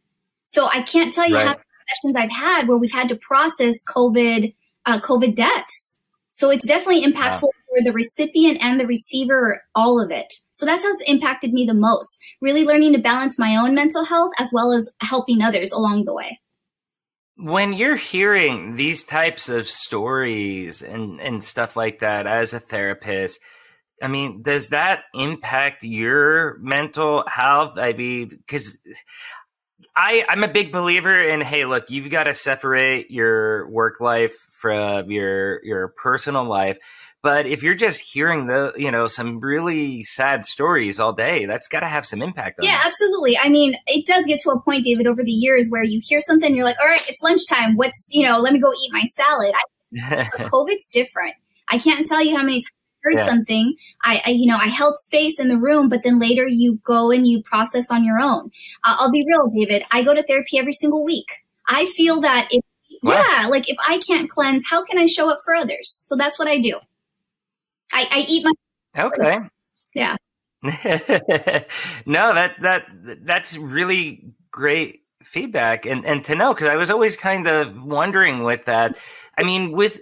So 0.44 0.68
I 0.68 0.82
can't 0.82 1.14
tell 1.14 1.26
you 1.26 1.36
right. 1.36 1.48
how 1.48 1.54
many 1.54 1.64
sessions 1.88 2.16
I've 2.18 2.38
had 2.38 2.68
where 2.68 2.78
we've 2.78 2.92
had 2.92 3.08
to 3.08 3.16
process 3.16 3.76
COVID, 3.88 4.54
uh, 4.86 5.00
COVID 5.00 5.36
deaths. 5.36 6.02
So 6.32 6.50
it's 6.50 6.68
definitely 6.68 7.06
impactful 7.06 7.44
wow. 7.44 7.66
for 7.70 7.82
the 7.86 7.94
recipient 7.94 8.58
and 8.62 8.78
the 8.78 8.86
receiver, 8.86 9.64
all 9.74 10.04
of 10.04 10.12
it. 10.12 10.34
So 10.52 10.66
that's 10.66 10.84
how 10.84 10.92
it's 10.92 11.04
impacted 11.04 11.54
me 11.54 11.66
the 11.66 11.74
most. 11.74 12.20
Really 12.42 12.66
learning 12.66 12.92
to 12.92 13.00
balance 13.00 13.40
my 13.40 13.56
own 13.56 13.74
mental 13.74 14.04
health 14.04 14.34
as 14.38 14.52
well 14.52 14.74
as 14.74 14.92
helping 15.00 15.42
others 15.42 15.72
along 15.72 16.04
the 16.04 16.14
way 16.14 16.42
when 17.38 17.74
you're 17.74 17.96
hearing 17.96 18.76
these 18.76 19.04
types 19.04 19.50
of 19.50 19.70
stories 19.70 20.82
and, 20.82 21.22
and 21.22 21.44
stuff 21.44 21.76
like 21.76 22.00
that 22.00 22.26
as 22.26 22.54
a 22.54 22.60
therapist, 22.60 23.40
I 24.02 24.08
mean, 24.08 24.42
does 24.42 24.70
that 24.70 25.04
impact 25.14 25.84
your 25.84 26.58
mental 26.60 27.24
health? 27.28 27.78
I 27.78 27.94
mean, 27.94 28.30
because 28.30 28.78
I, 29.96 30.26
I'm 30.30 30.44
a 30.44 30.48
big 30.48 30.72
believer 30.72 31.24
in, 31.24 31.42
hey, 31.42 31.66
look, 31.66 31.90
you've 31.90 32.10
got 32.10 32.24
to 32.24 32.34
separate 32.34 33.10
your 33.12 33.70
work 33.70 34.00
life 34.00 34.36
from 34.52 35.12
your 35.12 35.64
your 35.64 35.90
personal 35.90 36.46
life. 36.46 36.78
But 37.24 37.48
if 37.48 37.64
you're 37.64 37.76
just 37.76 38.00
hearing 38.00 38.48
the, 38.48 38.74
you 38.78 38.92
know, 38.92 39.08
some 39.08 39.40
really 39.40 40.04
sad 40.04 40.46
stories 40.46 41.00
all 41.00 41.14
day, 41.14 41.46
that's 41.46 41.68
got 41.68 41.80
to 41.80 41.88
have 41.88 42.06
some 42.06 42.22
impact 42.22 42.60
on 42.60 42.66
Yeah, 42.66 42.74
you. 42.74 42.82
absolutely. 42.86 43.38
I 43.38 43.50
mean, 43.50 43.76
it 43.88 44.06
does 44.06 44.26
get 44.26 44.40
to 44.42 44.52
a 44.52 44.62
point, 44.62 44.84
David, 44.84 45.08
over 45.08 45.24
the 45.24 45.32
years 45.32 45.68
where 45.70 45.84
you 45.84 46.00
hear 46.04 46.22
something, 46.22 46.56
you're 46.56 46.66
like, 46.66 46.80
all 46.80 46.88
right, 46.88 47.04
it's 47.10 47.22
lunchtime. 47.24 47.76
What's, 47.76 48.08
you 48.12 48.24
know, 48.24 48.40
let 48.40 48.54
me 48.54 48.60
go 48.60 48.72
eat 48.72 48.92
my 48.94 49.04
salad. 49.04 49.54
I, 49.56 50.30
COVID's 50.38 50.90
different. 50.90 51.34
I 51.70 51.80
can't 51.80 52.06
tell 52.06 52.24
you 52.24 52.36
how 52.36 52.44
many 52.44 52.58
times 52.58 52.70
I 52.72 53.10
heard 53.10 53.20
yeah. 53.20 53.26
something. 53.26 53.76
I, 54.04 54.22
I, 54.26 54.30
you 54.30 54.46
know, 54.46 54.58
I 54.58 54.68
held 54.68 54.98
space 54.98 55.40
in 55.40 55.48
the 55.48 55.58
room, 55.58 55.90
but 55.90 56.04
then 56.04 56.20
later 56.20 56.48
you 56.48 56.80
go 56.84 57.12
and 57.12 57.28
you 57.28 57.42
process 57.42 57.90
on 57.90 58.06
your 58.06 58.20
own. 58.20 58.52
Uh, 58.84 58.96
I'll 59.00 59.12
be 59.12 59.26
real, 59.28 59.52
David. 59.54 59.84
I 59.92 60.04
go 60.04 60.14
to 60.14 60.24
therapy 60.24 60.60
every 60.60 60.74
single 60.74 61.04
week. 61.04 61.28
I 61.68 61.88
feel 61.88 62.22
that 62.22 62.48
if, 62.52 62.64
wow. 63.04 63.24
yeah, 63.32 63.48
like 63.48 63.70
if 63.70 63.78
I 63.86 64.00
can't 64.00 64.30
cleanse, 64.30 64.66
how 64.70 64.86
can 64.86 65.00
I 65.00 65.08
show 65.08 65.30
up 65.30 65.40
for 65.44 65.56
others? 65.56 65.90
So 66.06 66.16
that's 66.16 66.38
what 66.38 66.48
I 66.48 66.60
do. 66.60 66.80
I, 67.92 68.08
I 68.12 68.26
eat 68.28 68.44
my. 68.46 68.52
Okay. 69.04 69.40
Yeah. 69.94 70.16
no, 70.64 72.34
that 72.34 72.56
that 72.62 72.86
that's 73.24 73.58
really 73.58 74.34
great 74.52 75.02
feedback, 75.24 75.86
and 75.86 76.06
and 76.06 76.26
to 76.26 76.36
know 76.36 76.54
because 76.54 76.68
I 76.68 76.76
was 76.76 76.90
always 76.90 77.16
kind 77.16 77.48
of 77.48 77.82
wondering 77.82 78.44
with 78.44 78.66
that. 78.66 78.98
I 79.38 79.44
mean, 79.44 79.72
with 79.72 80.00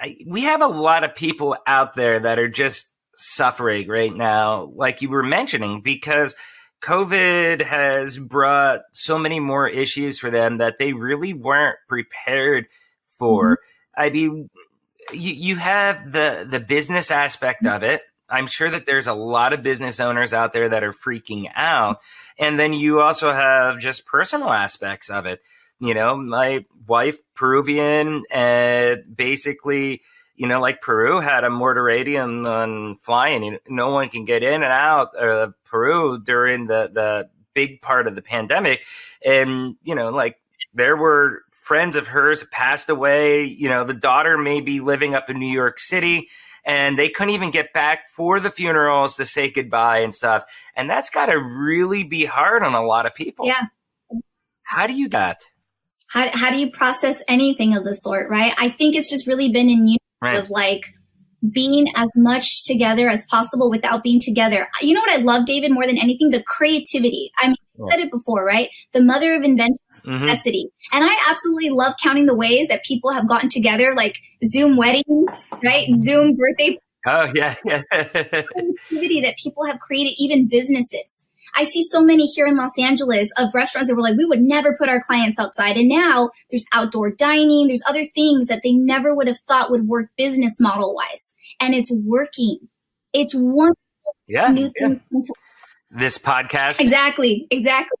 I, 0.00 0.16
we 0.26 0.42
have 0.42 0.62
a 0.62 0.66
lot 0.66 1.04
of 1.04 1.14
people 1.14 1.56
out 1.66 1.94
there 1.94 2.20
that 2.20 2.38
are 2.38 2.48
just 2.48 2.88
suffering 3.16 3.88
right 3.88 4.14
now, 4.14 4.72
like 4.74 5.02
you 5.02 5.10
were 5.10 5.22
mentioning, 5.22 5.82
because 5.82 6.34
COVID 6.82 7.62
has 7.62 8.18
brought 8.18 8.80
so 8.92 9.18
many 9.18 9.40
more 9.40 9.68
issues 9.68 10.18
for 10.18 10.30
them 10.30 10.58
that 10.58 10.78
they 10.78 10.92
really 10.92 11.32
weren't 11.32 11.78
prepared 11.88 12.66
for. 13.18 13.52
Mm-hmm. 13.52 14.02
I 14.02 14.10
mean, 14.10 14.50
you, 15.12 15.32
you 15.32 15.56
have 15.56 16.12
the 16.12 16.46
the 16.48 16.60
business 16.60 17.10
aspect 17.10 17.66
of 17.66 17.82
it. 17.82 18.02
I'm 18.28 18.46
sure 18.46 18.70
that 18.70 18.86
there's 18.86 19.06
a 19.06 19.14
lot 19.14 19.52
of 19.52 19.62
business 19.62 20.00
owners 20.00 20.32
out 20.32 20.52
there 20.52 20.68
that 20.70 20.82
are 20.82 20.92
freaking 20.92 21.50
out. 21.54 21.98
And 22.38 22.58
then 22.58 22.72
you 22.72 23.00
also 23.00 23.32
have 23.32 23.78
just 23.78 24.06
personal 24.06 24.50
aspects 24.50 25.10
of 25.10 25.26
it. 25.26 25.40
You 25.78 25.94
know, 25.94 26.16
my 26.16 26.64
wife, 26.86 27.18
Peruvian, 27.34 28.22
and 28.30 29.04
basically, 29.14 30.00
you 30.36 30.48
know, 30.48 30.60
like 30.60 30.80
Peru 30.80 31.20
had 31.20 31.44
a 31.44 31.50
moratorium 31.50 32.46
on 32.46 32.96
flying. 32.96 33.58
No 33.68 33.90
one 33.90 34.08
can 34.08 34.24
get 34.24 34.42
in 34.42 34.62
and 34.62 34.64
out 34.64 35.14
of 35.14 35.54
Peru 35.64 36.18
during 36.18 36.66
the, 36.66 36.90
the 36.92 37.28
big 37.54 37.82
part 37.82 38.06
of 38.06 38.14
the 38.14 38.22
pandemic. 38.22 38.82
And, 39.24 39.76
you 39.82 39.94
know, 39.94 40.10
like 40.10 40.38
there 40.74 40.96
were 40.96 41.42
friends 41.52 41.96
of 41.96 42.08
hers 42.08 42.44
passed 42.50 42.90
away. 42.90 43.44
You 43.44 43.68
know, 43.68 43.84
the 43.84 43.94
daughter 43.94 44.36
may 44.36 44.60
be 44.60 44.80
living 44.80 45.14
up 45.14 45.30
in 45.30 45.38
New 45.38 45.52
York 45.52 45.78
City 45.78 46.28
and 46.64 46.98
they 46.98 47.08
couldn't 47.08 47.34
even 47.34 47.50
get 47.50 47.72
back 47.72 48.10
for 48.10 48.40
the 48.40 48.50
funerals 48.50 49.16
to 49.16 49.24
say 49.24 49.50
goodbye 49.50 50.00
and 50.00 50.14
stuff. 50.14 50.44
And 50.76 50.88
that's 50.88 51.10
got 51.10 51.26
to 51.26 51.38
really 51.38 52.04
be 52.04 52.24
hard 52.24 52.62
on 52.62 52.74
a 52.74 52.84
lot 52.84 53.06
of 53.06 53.14
people. 53.14 53.46
Yeah. 53.46 53.62
How 54.62 54.86
do 54.86 54.94
you 54.94 55.08
that? 55.10 55.44
How, 56.08 56.28
how 56.32 56.50
do 56.50 56.56
you 56.56 56.70
process 56.70 57.22
anything 57.28 57.76
of 57.76 57.84
the 57.84 57.94
sort, 57.94 58.30
right? 58.30 58.54
I 58.56 58.70
think 58.70 58.94
it's 58.94 59.10
just 59.10 59.26
really 59.26 59.50
been 59.52 59.68
in 59.68 59.86
unity 59.86 59.98
right. 60.22 60.38
of 60.38 60.50
like 60.50 60.94
being 61.52 61.86
as 61.96 62.08
much 62.16 62.64
together 62.64 63.10
as 63.10 63.26
possible 63.26 63.70
without 63.70 64.02
being 64.02 64.20
together. 64.20 64.68
You 64.80 64.94
know 64.94 65.00
what 65.00 65.10
I 65.10 65.22
love, 65.22 65.44
David, 65.44 65.72
more 65.72 65.86
than 65.86 65.98
anything? 65.98 66.30
The 66.30 66.42
creativity. 66.42 67.30
I 67.38 67.48
mean, 67.48 67.56
I 67.78 67.82
oh. 67.82 67.88
said 67.90 68.00
it 68.00 68.10
before, 68.10 68.44
right? 68.44 68.70
The 68.92 69.02
mother 69.02 69.34
of 69.34 69.42
invention 69.42 69.76
mm-hmm. 70.06 70.24
necessity. 70.24 70.70
And 70.92 71.04
I 71.04 71.16
absolutely 71.28 71.70
love 71.70 71.94
counting 72.02 72.26
the 72.26 72.34
ways 72.34 72.68
that 72.68 72.84
people 72.84 73.12
have 73.12 73.28
gotten 73.28 73.48
together, 73.48 73.94
like 73.94 74.18
Zoom 74.44 74.76
wedding, 74.76 75.26
right? 75.62 75.86
Zoom 75.94 76.36
birthday. 76.36 76.78
Oh 77.06 77.30
yeah, 77.34 77.54
yeah. 77.64 77.82
activity 77.92 79.20
that 79.20 79.36
people 79.42 79.66
have 79.66 79.78
created, 79.80 80.14
even 80.18 80.48
businesses. 80.48 81.26
I 81.56 81.64
see 81.64 81.82
so 81.82 82.02
many 82.02 82.24
here 82.24 82.46
in 82.46 82.56
Los 82.56 82.78
Angeles 82.78 83.30
of 83.38 83.54
restaurants 83.54 83.88
that 83.88 83.94
were 83.94 84.02
like, 84.02 84.16
we 84.16 84.24
would 84.24 84.40
never 84.40 84.74
put 84.76 84.88
our 84.88 85.00
clients 85.00 85.38
outside. 85.38 85.76
And 85.76 85.88
now 85.88 86.30
there's 86.50 86.64
outdoor 86.72 87.12
dining, 87.12 87.68
there's 87.68 87.82
other 87.88 88.04
things 88.04 88.48
that 88.48 88.62
they 88.64 88.72
never 88.72 89.14
would 89.14 89.28
have 89.28 89.38
thought 89.46 89.70
would 89.70 89.86
work 89.86 90.10
business 90.16 90.58
model 90.58 90.94
wise. 90.94 91.34
And 91.60 91.74
it's 91.74 91.92
working. 91.92 92.58
It's 93.12 93.34
wonderful. 93.34 93.76
Yeah. 94.26 94.48
New 94.48 94.70
yeah. 94.80 94.94
This 95.90 96.18
podcast. 96.18 96.80
Exactly. 96.80 97.46
Exactly. 97.50 97.96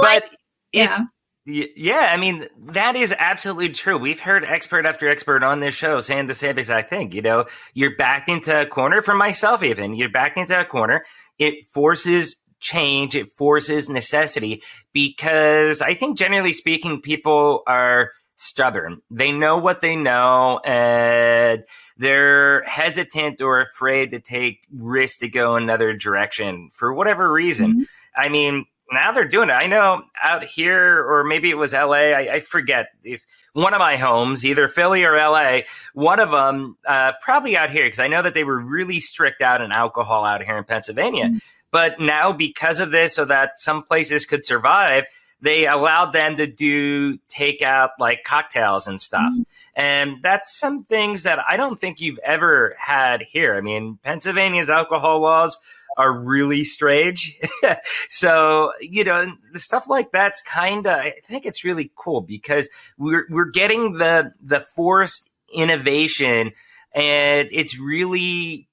But 0.00 0.24
yeah. 0.72 1.04
yeah, 1.44 2.10
I 2.12 2.16
mean, 2.16 2.46
that 2.68 2.96
is 2.96 3.14
absolutely 3.18 3.70
true. 3.70 3.98
We've 3.98 4.20
heard 4.20 4.44
expert 4.44 4.86
after 4.86 5.08
expert 5.08 5.42
on 5.42 5.60
this 5.60 5.74
show 5.74 6.00
saying 6.00 6.26
the 6.26 6.34
same 6.34 6.58
exact 6.58 6.90
thing. 6.90 7.12
You 7.12 7.22
know, 7.22 7.46
you're 7.74 7.96
backed 7.96 8.28
into 8.28 8.60
a 8.60 8.66
corner 8.66 9.02
for 9.02 9.14
myself, 9.14 9.62
even. 9.62 9.94
You're 9.94 10.10
backed 10.10 10.38
into 10.38 10.58
a 10.58 10.64
corner. 10.64 11.04
It 11.38 11.66
forces 11.72 12.36
change, 12.60 13.16
it 13.16 13.32
forces 13.32 13.88
necessity 13.88 14.62
because 14.92 15.80
I 15.80 15.94
think 15.94 16.18
generally 16.18 16.52
speaking, 16.52 17.00
people 17.00 17.62
are 17.66 18.12
stubborn. 18.40 19.02
They 19.10 19.32
know 19.32 19.58
what 19.58 19.82
they 19.82 19.96
know 19.96 20.60
and 20.64 21.62
they're 21.98 22.62
hesitant 22.62 23.42
or 23.42 23.60
afraid 23.60 24.12
to 24.12 24.18
take 24.18 24.60
risks 24.72 25.18
to 25.18 25.28
go 25.28 25.56
another 25.56 25.92
direction 25.92 26.70
for 26.72 26.94
whatever 26.94 27.30
reason. 27.30 27.72
Mm-hmm. 27.72 27.82
I 28.16 28.28
mean, 28.30 28.64
now 28.90 29.12
they're 29.12 29.28
doing 29.28 29.50
it. 29.50 29.52
I 29.52 29.66
know 29.66 30.02
out 30.22 30.42
here, 30.42 31.04
or 31.06 31.22
maybe 31.22 31.50
it 31.50 31.58
was 31.58 31.74
LA, 31.74 32.12
I, 32.12 32.34
I 32.34 32.40
forget 32.40 32.88
if 33.04 33.20
one 33.52 33.74
of 33.74 33.78
my 33.78 33.98
homes, 33.98 34.44
either 34.44 34.68
Philly 34.68 35.04
or 35.04 35.16
LA, 35.16 35.60
one 35.92 36.18
of 36.18 36.30
them, 36.30 36.78
uh, 36.86 37.12
probably 37.20 37.58
out 37.58 37.70
here, 37.70 37.84
because 37.84 38.00
I 38.00 38.08
know 38.08 38.22
that 38.22 38.32
they 38.32 38.44
were 38.44 38.58
really 38.58 39.00
strict 39.00 39.42
out 39.42 39.60
in 39.60 39.70
alcohol 39.70 40.24
out 40.24 40.42
here 40.42 40.56
in 40.56 40.64
Pennsylvania. 40.64 41.26
Mm-hmm. 41.26 41.38
But 41.72 42.00
now, 42.00 42.32
because 42.32 42.80
of 42.80 42.90
this, 42.90 43.14
so 43.14 43.26
that 43.26 43.60
some 43.60 43.82
places 43.82 44.24
could 44.24 44.44
survive, 44.44 45.04
they 45.42 45.66
allowed 45.66 46.12
them 46.12 46.36
to 46.36 46.46
do 46.46 47.18
takeout 47.28 47.90
like 47.98 48.24
cocktails 48.24 48.86
and 48.86 49.00
stuff. 49.00 49.32
Mm-hmm. 49.32 49.42
And 49.74 50.16
that's 50.22 50.58
some 50.58 50.84
things 50.84 51.22
that 51.22 51.38
I 51.48 51.56
don't 51.56 51.78
think 51.78 52.00
you've 52.00 52.18
ever 52.24 52.76
had 52.78 53.22
here. 53.22 53.56
I 53.56 53.60
mean, 53.60 53.98
Pennsylvania's 54.02 54.68
alcohol 54.68 55.20
laws 55.20 55.56
are 55.96 56.12
really 56.12 56.64
strange. 56.64 57.38
so, 58.08 58.72
you 58.80 59.04
know, 59.04 59.32
the 59.52 59.58
stuff 59.58 59.88
like 59.88 60.12
that's 60.12 60.42
kind 60.42 60.86
of, 60.86 60.98
I 60.98 61.14
think 61.24 61.46
it's 61.46 61.64
really 61.64 61.90
cool 61.94 62.20
because 62.20 62.68
we're, 62.98 63.26
we're 63.30 63.50
getting 63.50 63.94
the, 63.94 64.32
the 64.42 64.60
forced 64.60 65.30
innovation 65.52 66.52
and 66.92 67.48
it's 67.52 67.78
really 67.78 68.68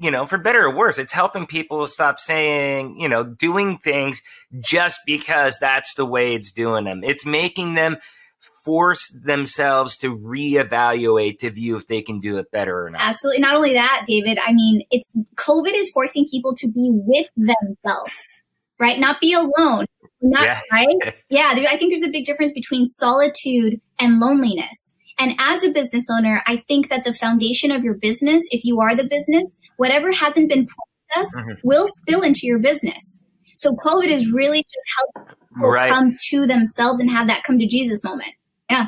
you 0.00 0.10
know, 0.10 0.26
for 0.26 0.38
better 0.38 0.64
or 0.64 0.74
worse, 0.74 0.98
it's 0.98 1.12
helping 1.12 1.46
people 1.46 1.86
stop 1.86 2.18
saying, 2.18 2.96
you 2.96 3.08
know, 3.08 3.24
doing 3.24 3.78
things 3.78 4.20
just 4.60 5.00
because 5.06 5.58
that's 5.60 5.94
the 5.94 6.06
way 6.06 6.34
it's 6.34 6.52
doing 6.52 6.84
them. 6.84 7.02
It's 7.04 7.24
making 7.24 7.74
them 7.74 7.98
force 8.64 9.08
themselves 9.24 9.96
to 9.98 10.16
reevaluate 10.16 11.38
to 11.38 11.50
view 11.50 11.76
if 11.76 11.86
they 11.86 12.02
can 12.02 12.18
do 12.18 12.38
it 12.38 12.50
better 12.50 12.86
or 12.86 12.90
not. 12.90 13.02
Absolutely. 13.02 13.40
Not 13.40 13.56
only 13.56 13.74
that, 13.74 14.04
David, 14.06 14.38
I 14.44 14.52
mean, 14.52 14.82
it's 14.90 15.12
COVID 15.36 15.74
is 15.74 15.90
forcing 15.90 16.26
people 16.30 16.54
to 16.56 16.68
be 16.68 16.90
with 16.90 17.28
themselves, 17.36 18.20
right? 18.78 18.98
Not 18.98 19.20
be 19.20 19.34
alone. 19.34 19.86
Not, 20.22 20.44
yeah. 20.44 20.60
right? 20.72 21.14
Yeah. 21.28 21.52
I 21.52 21.76
think 21.76 21.92
there's 21.92 22.08
a 22.08 22.10
big 22.10 22.24
difference 22.24 22.52
between 22.52 22.86
solitude 22.86 23.80
and 23.98 24.18
loneliness. 24.18 24.96
And 25.18 25.34
as 25.38 25.62
a 25.62 25.70
business 25.70 26.08
owner, 26.10 26.42
I 26.46 26.56
think 26.56 26.88
that 26.88 27.04
the 27.04 27.14
foundation 27.14 27.70
of 27.70 27.84
your 27.84 27.94
business, 27.94 28.42
if 28.50 28.64
you 28.64 28.80
are 28.80 28.96
the 28.96 29.04
business, 29.04 29.58
whatever 29.76 30.12
hasn't 30.12 30.48
been 30.48 30.66
processed 30.66 31.38
mm-hmm. 31.40 31.52
will 31.62 31.86
spill 31.88 32.22
into 32.22 32.40
your 32.46 32.58
business. 32.58 33.20
So 33.56 33.72
COVID 33.72 34.08
is 34.08 34.30
really 34.30 34.62
just 34.62 34.86
helping 35.16 35.36
people 35.54 35.70
right. 35.70 35.90
come 35.90 36.12
to 36.30 36.46
themselves 36.46 37.00
and 37.00 37.10
have 37.10 37.28
that 37.28 37.44
come 37.44 37.58
to 37.58 37.66
Jesus 37.66 38.04
moment. 38.04 38.32
Yeah. 38.70 38.86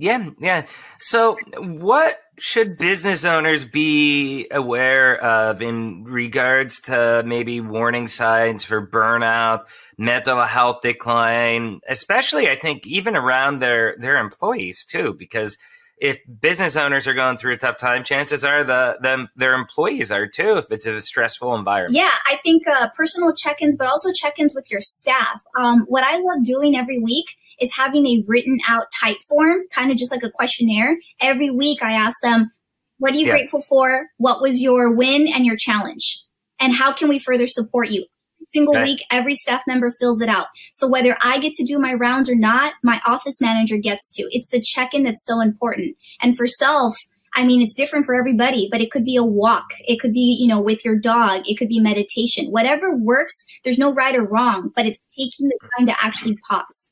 Yeah, 0.00 0.30
yeah. 0.40 0.66
So, 0.98 1.36
what 1.58 2.20
should 2.38 2.78
business 2.78 3.26
owners 3.26 3.66
be 3.66 4.48
aware 4.50 5.22
of 5.22 5.60
in 5.60 6.04
regards 6.04 6.80
to 6.82 7.22
maybe 7.26 7.60
warning 7.60 8.06
signs 8.06 8.64
for 8.64 8.86
burnout, 8.86 9.64
mental 9.98 10.42
health 10.46 10.78
decline, 10.80 11.80
especially 11.86 12.48
I 12.48 12.56
think 12.56 12.86
even 12.86 13.14
around 13.14 13.60
their 13.60 13.94
their 13.98 14.16
employees 14.16 14.86
too 14.86 15.14
because 15.18 15.58
if 16.00 16.20
business 16.40 16.76
owners 16.76 17.06
are 17.06 17.14
going 17.14 17.36
through 17.36 17.54
a 17.54 17.56
tough 17.58 17.76
time, 17.76 18.02
chances 18.02 18.44
are 18.44 18.64
the 18.64 18.98
them 19.02 19.28
their 19.36 19.54
employees 19.54 20.10
are 20.10 20.26
too. 20.26 20.56
If 20.56 20.70
it's 20.70 20.86
a 20.86 21.00
stressful 21.00 21.54
environment. 21.54 21.94
Yeah, 21.94 22.12
I 22.26 22.38
think 22.42 22.66
uh, 22.66 22.88
personal 22.96 23.34
check-ins, 23.34 23.76
but 23.76 23.86
also 23.86 24.10
check-ins 24.12 24.54
with 24.54 24.70
your 24.70 24.80
staff. 24.80 25.42
Um, 25.58 25.84
what 25.88 26.02
I 26.04 26.16
love 26.16 26.44
doing 26.44 26.74
every 26.74 27.00
week 27.00 27.26
is 27.60 27.74
having 27.74 28.06
a 28.06 28.24
written 28.26 28.58
out 28.66 28.86
type 29.00 29.18
form, 29.28 29.58
kind 29.70 29.90
of 29.90 29.98
just 29.98 30.10
like 30.10 30.22
a 30.22 30.30
questionnaire. 30.30 30.96
Every 31.20 31.50
week 31.50 31.82
I 31.82 31.92
ask 31.92 32.16
them, 32.22 32.50
what 32.98 33.12
are 33.12 33.16
you 33.16 33.26
yeah. 33.26 33.32
grateful 33.32 33.60
for? 33.60 34.08
What 34.16 34.40
was 34.40 34.60
your 34.60 34.94
win 34.94 35.28
and 35.28 35.44
your 35.44 35.56
challenge? 35.56 36.22
And 36.58 36.74
how 36.74 36.92
can 36.92 37.08
we 37.08 37.18
further 37.18 37.46
support 37.46 37.90
you? 37.90 38.06
Single 38.52 38.76
okay. 38.76 38.84
week, 38.84 39.04
every 39.10 39.34
staff 39.34 39.62
member 39.66 39.90
fills 39.90 40.20
it 40.20 40.28
out. 40.28 40.46
So 40.72 40.88
whether 40.88 41.16
I 41.22 41.38
get 41.38 41.52
to 41.54 41.64
do 41.64 41.78
my 41.78 41.92
rounds 41.92 42.28
or 42.28 42.34
not, 42.34 42.74
my 42.82 43.00
office 43.06 43.40
manager 43.40 43.76
gets 43.76 44.10
to. 44.12 44.24
It's 44.30 44.50
the 44.50 44.60
check 44.60 44.92
in 44.92 45.04
that's 45.04 45.24
so 45.24 45.40
important. 45.40 45.96
And 46.20 46.36
for 46.36 46.46
self, 46.46 46.96
I 47.34 47.44
mean, 47.44 47.62
it's 47.62 47.74
different 47.74 48.06
for 48.06 48.14
everybody, 48.14 48.68
but 48.70 48.80
it 48.80 48.90
could 48.90 49.04
be 49.04 49.16
a 49.16 49.22
walk. 49.22 49.66
It 49.86 50.00
could 50.00 50.12
be, 50.12 50.36
you 50.40 50.48
know, 50.48 50.60
with 50.60 50.84
your 50.84 50.96
dog. 50.98 51.42
It 51.46 51.58
could 51.58 51.68
be 51.68 51.78
meditation. 51.78 52.46
Whatever 52.46 52.96
works, 52.96 53.44
there's 53.62 53.78
no 53.78 53.94
right 53.94 54.16
or 54.16 54.24
wrong, 54.24 54.72
but 54.74 54.86
it's 54.86 54.98
taking 55.16 55.48
the 55.48 55.58
time 55.78 55.86
to 55.86 56.04
actually 56.04 56.36
pause. 56.48 56.90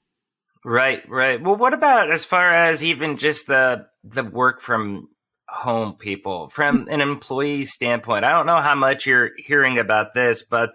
Right, 0.65 1.09
right. 1.09 1.43
Well, 1.43 1.57
what 1.57 1.75
about 1.75 2.11
as 2.11 2.25
far 2.25 2.53
as 2.53 2.85
even 2.85 3.17
just 3.17 3.47
the 3.47 3.87
the 4.05 4.25
work 4.25 4.61
from 4.61 5.09
home 5.49 5.95
people 5.95 6.51
from 6.51 6.87
an 6.89 7.01
employee 7.01 7.65
standpoint? 7.65 8.25
I 8.25 8.31
don't 8.31 8.47
know 8.47 8.61
how 8.61 8.75
much 8.75 9.07
you're 9.07 9.31
hearing 9.39 9.79
about 9.79 10.15
this, 10.15 10.43
but 10.43 10.71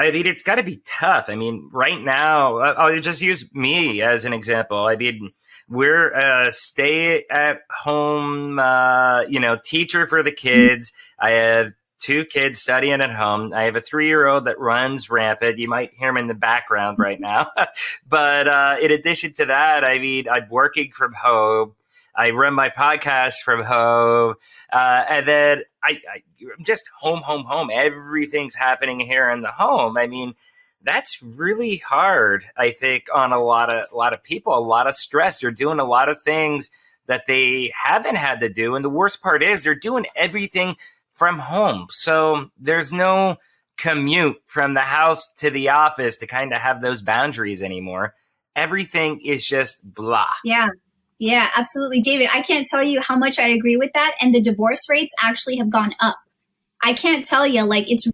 I 0.00 0.10
mean, 0.10 0.26
it's 0.26 0.42
got 0.42 0.54
to 0.54 0.62
be 0.62 0.80
tough. 0.86 1.26
I 1.28 1.36
mean, 1.36 1.68
right 1.72 2.00
now, 2.00 2.56
I'll 2.56 2.98
just 3.00 3.20
use 3.20 3.44
me 3.54 4.00
as 4.00 4.24
an 4.24 4.32
example. 4.32 4.86
I 4.86 4.96
mean, 4.96 5.28
we're 5.68 6.10
a 6.10 6.50
stay 6.52 7.24
at 7.30 7.58
home, 7.70 8.58
uh, 8.58 9.22
you 9.28 9.40
know, 9.40 9.58
teacher 9.62 10.06
for 10.06 10.22
the 10.22 10.32
kids. 10.32 10.92
I 11.18 11.32
have 11.32 11.72
two 11.98 12.24
kids 12.24 12.62
studying 12.62 13.02
at 13.02 13.12
home. 13.12 13.52
I 13.52 13.64
have 13.64 13.76
a 13.76 13.82
three 13.82 14.06
year 14.06 14.26
old 14.26 14.46
that 14.46 14.58
runs 14.58 15.10
rampant. 15.10 15.58
You 15.58 15.68
might 15.68 15.92
hear 15.92 16.08
him 16.08 16.16
in 16.16 16.28
the 16.28 16.34
background 16.34 16.98
right 16.98 17.20
now. 17.20 17.50
but 18.08 18.48
uh, 18.48 18.76
in 18.80 18.90
addition 18.90 19.34
to 19.34 19.44
that, 19.46 19.84
I 19.84 19.98
mean, 19.98 20.30
I'm 20.30 20.48
working 20.48 20.92
from 20.92 21.12
home. 21.12 21.74
I 22.14 22.30
run 22.30 22.54
my 22.54 22.70
podcast 22.70 23.36
from 23.44 23.62
home. 23.62 24.34
Uh, 24.72 25.04
and 25.08 25.26
then 25.26 25.62
I, 25.82 26.00
I, 26.12 26.22
I'm 26.58 26.64
just 26.64 26.84
home, 26.98 27.20
home, 27.20 27.44
home. 27.44 27.70
Everything's 27.72 28.54
happening 28.54 29.00
here 29.00 29.30
in 29.30 29.42
the 29.42 29.50
home. 29.50 29.96
I 29.96 30.06
mean, 30.06 30.34
that's 30.82 31.22
really 31.22 31.78
hard, 31.78 32.44
I 32.56 32.70
think, 32.70 33.06
on 33.14 33.32
a 33.32 33.42
lot 33.42 33.72
of 33.72 33.84
a 33.92 33.96
lot 33.96 34.12
of 34.12 34.22
people, 34.22 34.56
a 34.56 34.60
lot 34.60 34.86
of 34.86 34.94
stress. 34.94 35.38
They're 35.38 35.50
doing 35.50 35.78
a 35.78 35.84
lot 35.84 36.08
of 36.08 36.20
things 36.22 36.70
that 37.06 37.26
they 37.26 37.72
haven't 37.74 38.16
had 38.16 38.40
to 38.40 38.48
do. 38.48 38.74
And 38.74 38.84
the 38.84 38.90
worst 38.90 39.20
part 39.20 39.42
is 39.42 39.62
they're 39.62 39.74
doing 39.74 40.06
everything 40.16 40.76
from 41.10 41.38
home. 41.38 41.86
So 41.90 42.50
there's 42.58 42.92
no 42.92 43.36
commute 43.76 44.40
from 44.44 44.74
the 44.74 44.80
house 44.80 45.26
to 45.38 45.50
the 45.50 45.70
office 45.70 46.18
to 46.18 46.26
kind 46.26 46.52
of 46.52 46.60
have 46.60 46.80
those 46.80 47.02
boundaries 47.02 47.62
anymore. 47.62 48.14
Everything 48.54 49.20
is 49.24 49.44
just 49.44 49.82
blah. 49.82 50.26
Yeah. 50.44 50.68
Yeah, 51.20 51.48
absolutely. 51.54 52.00
David, 52.00 52.30
I 52.32 52.40
can't 52.40 52.66
tell 52.66 52.82
you 52.82 53.02
how 53.02 53.14
much 53.14 53.38
I 53.38 53.48
agree 53.48 53.76
with 53.76 53.90
that. 53.92 54.14
And 54.20 54.34
the 54.34 54.40
divorce 54.40 54.80
rates 54.88 55.12
actually 55.22 55.58
have 55.58 55.68
gone 55.68 55.94
up. 56.00 56.16
I 56.82 56.94
can't 56.94 57.26
tell 57.26 57.46
you, 57.46 57.62
like, 57.64 57.84
it's, 57.90 58.06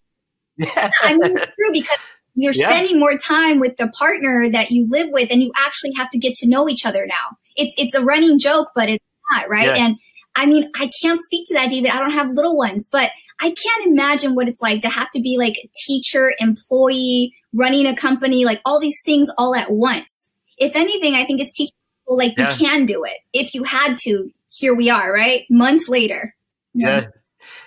I 0.60 1.16
mean, 1.16 1.36
it's 1.38 1.54
true 1.54 1.72
because 1.72 1.98
you're 2.34 2.52
yeah. 2.52 2.68
spending 2.68 2.98
more 2.98 3.16
time 3.16 3.60
with 3.60 3.76
the 3.76 3.86
partner 3.96 4.50
that 4.50 4.72
you 4.72 4.86
live 4.88 5.06
with 5.12 5.30
and 5.30 5.40
you 5.40 5.52
actually 5.56 5.92
have 5.96 6.10
to 6.10 6.18
get 6.18 6.34
to 6.34 6.48
know 6.48 6.68
each 6.68 6.84
other 6.84 7.06
now. 7.06 7.36
It's, 7.54 7.72
it's 7.78 7.94
a 7.94 8.02
running 8.02 8.40
joke, 8.40 8.72
but 8.74 8.88
it's 8.88 9.04
not, 9.30 9.48
right? 9.48 9.76
Yeah. 9.76 9.86
And 9.86 9.96
I 10.34 10.46
mean, 10.46 10.68
I 10.74 10.90
can't 11.00 11.20
speak 11.20 11.46
to 11.46 11.54
that, 11.54 11.70
David. 11.70 11.92
I 11.92 12.00
don't 12.00 12.10
have 12.10 12.32
little 12.32 12.56
ones, 12.56 12.88
but 12.90 13.12
I 13.40 13.50
can't 13.50 13.86
imagine 13.86 14.34
what 14.34 14.48
it's 14.48 14.60
like 14.60 14.82
to 14.82 14.88
have 14.88 15.12
to 15.12 15.20
be 15.20 15.38
like 15.38 15.54
teacher, 15.86 16.32
employee, 16.40 17.32
running 17.54 17.86
a 17.86 17.94
company, 17.94 18.44
like 18.44 18.60
all 18.64 18.80
these 18.80 19.00
things 19.04 19.30
all 19.38 19.54
at 19.54 19.70
once. 19.70 20.32
If 20.58 20.74
anything, 20.74 21.14
I 21.14 21.24
think 21.24 21.40
it's 21.40 21.52
teaching 21.52 21.76
people 22.06 22.16
like 22.16 22.36
yeah. 22.36 22.50
you 22.50 22.56
can 22.56 22.86
do 22.86 23.04
it. 23.04 23.18
If 23.32 23.54
you 23.54 23.64
had 23.64 23.98
to, 23.98 24.30
here 24.48 24.74
we 24.74 24.90
are, 24.90 25.12
right? 25.12 25.44
Months 25.50 25.88
later. 25.88 26.34
Yeah. 26.74 27.06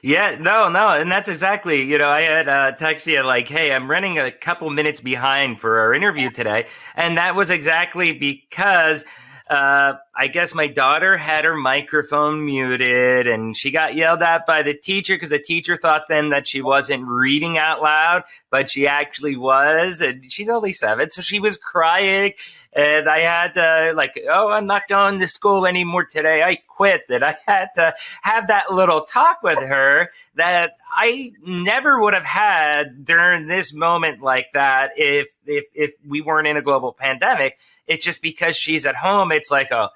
Yeah, 0.02 0.36
no, 0.38 0.68
no, 0.68 0.90
and 0.90 1.10
that's 1.10 1.30
exactly. 1.30 1.82
You 1.84 1.98
know, 1.98 2.10
I 2.10 2.22
had 2.22 2.50
uh, 2.50 2.72
text 2.74 3.08
you 3.08 3.22
like, 3.24 3.48
"Hey, 3.48 3.72
I'm 3.72 3.90
running 3.90 4.20
a 4.20 4.30
couple 4.30 4.70
minutes 4.70 5.00
behind 5.00 5.58
for 5.58 5.80
our 5.80 5.94
interview 5.94 6.30
today," 6.30 6.68
and 6.98 7.18
that 7.18 7.34
was 7.34 7.50
exactly 7.50 8.12
because 8.12 9.06
uh, 9.50 9.94
I 10.20 10.28
guess 10.28 10.54
my 10.54 10.68
daughter 10.68 11.16
had 11.16 11.46
her 11.46 11.56
microphone 11.56 12.46
muted 12.46 13.26
and 13.26 13.56
she 13.56 13.72
got 13.72 13.96
yelled 13.96 14.22
at 14.22 14.46
by 14.46 14.64
the 14.64 14.74
teacher 14.74 15.16
because 15.16 15.30
the 15.30 15.40
teacher 15.40 15.78
thought 15.78 16.10
then 16.10 16.32
that 16.32 16.46
she 16.46 16.62
wasn't 16.62 17.08
reading 17.08 17.58
out 17.58 17.82
loud, 17.82 18.24
but 18.50 18.70
she 18.70 18.86
actually 18.86 19.38
was. 19.38 20.02
And 20.02 20.30
she's 20.30 20.50
only 20.50 20.74
seven. 20.74 21.10
So 21.10 21.22
she 21.22 21.40
was 21.40 21.56
crying. 21.56 22.34
And 22.74 23.08
I 23.08 23.22
had 23.22 23.54
to, 23.54 23.94
like, 23.96 24.20
oh, 24.30 24.50
I'm 24.50 24.68
not 24.68 24.90
going 24.90 25.22
to 25.22 25.28
school 25.28 25.66
anymore 25.66 26.04
today. 26.04 26.44
I 26.44 26.58
quit. 26.68 27.06
That 27.08 27.24
I 27.24 27.38
had 27.48 27.70
to 27.76 27.94
have 28.22 28.48
that 28.48 28.74
little 28.74 29.06
talk 29.06 29.42
with 29.42 29.60
her 29.60 30.10
that 30.36 30.74
I 30.92 31.32
never 31.46 32.02
would 32.02 32.14
have 32.14 32.26
had 32.26 33.06
during 33.06 33.48
this 33.48 33.74
moment 33.74 34.22
like 34.22 34.48
that 34.54 34.92
if 34.98 35.30
if 35.46 35.64
if 35.74 35.92
we 36.06 36.20
weren't 36.20 36.48
in 36.48 36.58
a 36.58 36.62
global 36.62 36.92
pandemic. 36.92 37.58
It's 37.88 38.04
just 38.04 38.22
because 38.22 38.58
she's 38.58 38.86
at 38.86 38.98
home. 38.98 39.32
It's 39.32 39.50
like, 39.50 39.72
oh 39.72 39.88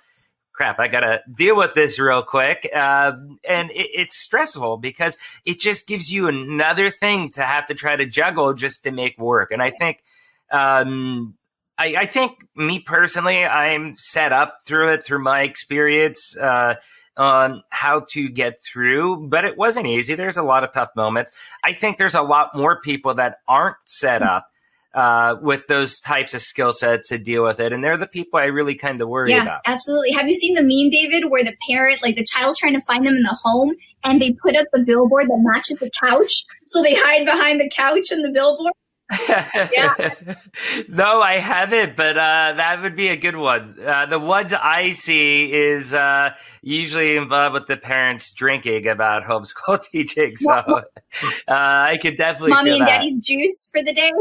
crap, 0.53 0.79
I 0.79 0.87
gotta 0.87 1.21
deal 1.33 1.55
with 1.55 1.73
this 1.73 1.99
real 1.99 2.23
quick, 2.23 2.69
uh, 2.73 3.13
and 3.47 3.71
it, 3.71 3.89
it's 3.93 4.17
stressful 4.17 4.77
because 4.77 5.17
it 5.45 5.59
just 5.59 5.87
gives 5.87 6.11
you 6.11 6.27
another 6.27 6.89
thing 6.89 7.31
to 7.31 7.43
have 7.43 7.65
to 7.67 7.73
try 7.73 7.95
to 7.95 8.05
juggle 8.05 8.53
just 8.53 8.83
to 8.83 8.91
make 8.91 9.17
work. 9.17 9.51
And 9.51 9.61
I 9.61 9.71
think. 9.71 10.03
Um, 10.51 11.35
I, 11.75 11.95
I 11.97 12.05
think 12.05 12.45
me 12.55 12.79
personally, 12.79 13.43
I'm 13.43 13.95
set 13.97 14.31
up 14.31 14.59
through 14.63 14.93
it 14.93 15.03
through 15.03 15.23
my 15.23 15.41
experience. 15.41 16.37
Uh, 16.37 16.75
on 17.17 17.63
how 17.69 18.01
to 18.09 18.27
get 18.29 18.59
through, 18.61 19.27
but 19.27 19.45
it 19.45 19.57
wasn't 19.57 19.85
easy. 19.85 20.15
There's 20.15 20.37
a 20.37 20.43
lot 20.43 20.63
of 20.63 20.71
tough 20.71 20.89
moments. 20.95 21.31
I 21.63 21.73
think 21.73 21.97
there's 21.97 22.15
a 22.15 22.21
lot 22.21 22.55
more 22.55 22.81
people 22.81 23.13
that 23.15 23.37
aren't 23.47 23.77
set 23.85 24.21
hmm. 24.21 24.27
up 24.27 24.47
uh, 24.93 25.35
with 25.41 25.65
those 25.67 25.99
types 25.99 26.33
of 26.33 26.41
skill 26.41 26.71
sets 26.71 27.09
to 27.09 27.17
deal 27.17 27.43
with 27.43 27.59
it. 27.59 27.73
And 27.73 27.83
they're 27.83 27.97
the 27.97 28.07
people 28.07 28.39
I 28.39 28.45
really 28.45 28.75
kind 28.75 29.01
of 29.01 29.09
worry 29.09 29.31
yeah, 29.31 29.43
about. 29.43 29.61
Absolutely. 29.65 30.11
Have 30.11 30.27
you 30.27 30.35
seen 30.35 30.53
the 30.53 30.61
meme, 30.61 30.89
David, 30.89 31.29
where 31.29 31.43
the 31.43 31.55
parent, 31.67 32.01
like 32.03 32.15
the 32.15 32.25
child's 32.25 32.59
trying 32.59 32.73
to 32.73 32.81
find 32.81 33.05
them 33.05 33.15
in 33.15 33.23
the 33.23 33.37
home 33.43 33.73
and 34.03 34.21
they 34.21 34.33
put 34.33 34.55
up 34.55 34.67
the 34.71 34.83
billboard 34.83 35.27
that 35.27 35.39
matches 35.41 35.77
the 35.79 35.91
couch? 35.99 36.31
So 36.67 36.81
they 36.83 36.95
hide 36.95 37.25
behind 37.25 37.59
the 37.59 37.69
couch 37.69 38.11
and 38.11 38.23
the 38.23 38.31
billboard? 38.31 38.73
Yeah. 39.71 40.13
no, 40.87 41.21
I 41.21 41.39
haven't, 41.39 41.95
but 41.95 42.17
uh, 42.17 42.53
that 42.57 42.81
would 42.81 42.95
be 42.95 43.09
a 43.09 43.15
good 43.15 43.35
one. 43.35 43.75
Uh, 43.83 44.05
the 44.05 44.19
ones 44.19 44.53
I 44.53 44.91
see 44.91 45.51
is 45.51 45.93
uh, 45.93 46.31
usually 46.61 47.15
involved 47.15 47.53
with 47.53 47.67
the 47.67 47.77
parents 47.77 48.31
drinking 48.31 48.87
about 48.87 49.23
homeschool 49.23 49.83
teaching. 49.91 50.35
So 50.35 50.51
uh, 50.51 50.83
I 51.47 51.97
could 52.01 52.17
definitely. 52.17 52.51
Mommy 52.51 52.71
and 52.71 52.81
that. 52.81 52.99
daddy's 52.99 53.19
juice 53.19 53.69
for 53.71 53.83
the 53.83 53.93
day. 53.93 54.11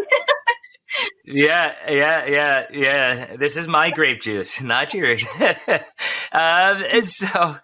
yeah, 1.25 1.75
yeah, 1.89 2.27
yeah, 2.27 2.67
yeah. 2.73 3.37
This 3.37 3.57
is 3.57 3.67
my 3.67 3.91
grape 3.91 4.21
juice, 4.21 4.61
not 4.61 4.93
yours. 4.95 5.27
um, 5.41 5.57
and 6.33 7.07
so 7.07 7.57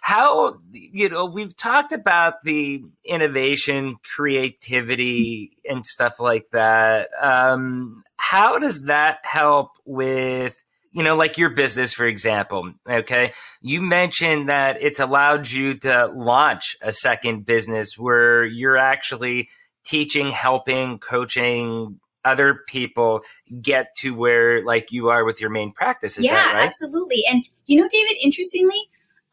how 0.00 0.58
you 0.72 1.08
know 1.08 1.26
we've 1.26 1.56
talked 1.56 1.92
about 1.92 2.34
the 2.44 2.82
innovation 3.04 3.96
creativity 4.14 5.56
and 5.68 5.84
stuff 5.84 6.20
like 6.20 6.46
that. 6.52 7.08
Um, 7.20 8.04
how 8.16 8.58
does 8.58 8.84
that 8.84 9.18
help 9.22 9.70
with 9.84 10.62
you 10.92 11.02
know 11.02 11.16
like 11.16 11.38
your 11.38 11.50
business 11.50 11.92
for 11.92 12.06
example 12.06 12.72
okay? 12.88 13.32
You 13.60 13.82
mentioned 13.82 14.48
that 14.48 14.78
it's 14.80 15.00
allowed 15.00 15.50
you 15.50 15.74
to 15.80 16.06
launch 16.14 16.76
a 16.82 16.92
second 16.92 17.46
business 17.46 17.98
where 17.98 18.44
you're 18.44 18.78
actually 18.78 19.48
teaching 19.84 20.30
helping 20.30 20.98
coaching 20.98 22.00
other 22.24 22.64
people 22.66 23.22
get 23.62 23.94
to 23.98 24.14
where 24.14 24.64
like 24.64 24.90
you 24.90 25.08
are 25.08 25.24
with 25.24 25.40
your 25.40 25.50
main 25.50 25.72
practice. 25.72 26.18
Is 26.18 26.24
yeah 26.24 26.52
right? 26.52 26.66
absolutely. 26.66 27.22
And 27.30 27.44
you 27.66 27.80
know 27.80 27.88
david 27.90 28.16
interestingly 28.22 28.80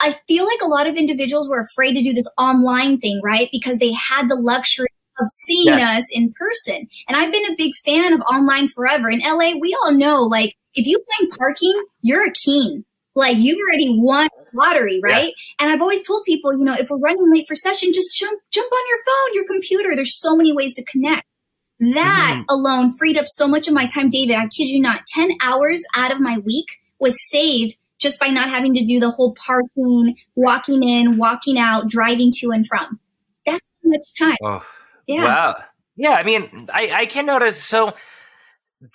I 0.03 0.11
feel 0.27 0.45
like 0.45 0.61
a 0.61 0.67
lot 0.67 0.85
of 0.85 0.97
individuals 0.97 1.47
were 1.49 1.61
afraid 1.61 1.93
to 1.93 2.03
do 2.03 2.13
this 2.13 2.29
online 2.37 2.99
thing, 2.99 3.21
right? 3.23 3.47
Because 3.53 3.77
they 3.79 3.93
had 3.93 4.27
the 4.27 4.35
luxury 4.35 4.89
of 5.19 5.27
seeing 5.29 5.77
yeah. 5.77 5.97
us 5.97 6.05
in 6.11 6.33
person. 6.37 6.89
And 7.07 7.15
I've 7.15 7.31
been 7.31 7.45
a 7.45 7.55
big 7.57 7.71
fan 7.85 8.11
of 8.11 8.19
online 8.21 8.67
forever. 8.67 9.09
In 9.09 9.19
LA, 9.19 9.53
we 9.61 9.77
all 9.81 9.93
know, 9.93 10.23
like, 10.23 10.55
if 10.73 10.85
you 10.85 11.01
find 11.17 11.31
parking, 11.31 11.73
you're 12.01 12.27
a 12.27 12.33
king. 12.33 12.83
Like, 13.15 13.37
you've 13.37 13.59
already 13.65 13.97
won 13.97 14.27
lottery, 14.53 14.99
right? 15.01 15.27
Yeah. 15.27 15.65
And 15.65 15.71
I've 15.71 15.81
always 15.81 16.05
told 16.05 16.25
people, 16.25 16.51
you 16.51 16.65
know, 16.65 16.73
if 16.73 16.89
we're 16.89 16.97
running 16.97 17.31
late 17.31 17.45
for 17.47 17.55
session, 17.55 17.93
just 17.93 18.13
jump, 18.17 18.41
jump 18.51 18.69
on 18.69 18.81
your 18.89 18.97
phone, 19.05 19.35
your 19.35 19.45
computer. 19.45 19.95
There's 19.95 20.19
so 20.19 20.35
many 20.35 20.51
ways 20.51 20.73
to 20.73 20.83
connect. 20.83 21.23
That 21.79 22.33
mm-hmm. 22.33 22.43
alone 22.49 22.91
freed 22.97 23.17
up 23.17 23.25
so 23.27 23.47
much 23.47 23.69
of 23.69 23.73
my 23.73 23.87
time, 23.87 24.09
David. 24.09 24.35
I 24.35 24.47
kid 24.47 24.69
you 24.69 24.81
not, 24.81 25.05
10 25.13 25.31
hours 25.41 25.83
out 25.95 26.11
of 26.11 26.19
my 26.19 26.39
week 26.39 26.65
was 26.99 27.15
saved 27.29 27.75
just 28.03 28.19
by 28.19 28.27
not 28.27 28.49
having 28.49 28.75
to 28.75 28.85
do 28.85 28.99
the 28.99 29.09
whole 29.09 29.33
parking, 29.33 30.15
walking 30.35 30.83
in, 30.83 31.17
walking 31.17 31.57
out, 31.57 31.89
driving 31.89 32.31
to 32.39 32.51
and 32.51 32.67
from. 32.67 32.99
That's 33.45 33.65
too 33.81 33.89
much 33.89 34.13
time. 34.19 34.37
Oh, 34.43 34.65
yeah. 35.07 35.23
Wow. 35.23 35.55
Yeah, 35.95 36.11
I 36.11 36.23
mean, 36.23 36.69
I, 36.71 36.91
I 36.93 37.05
can 37.05 37.25
notice. 37.25 37.63
So, 37.63 37.93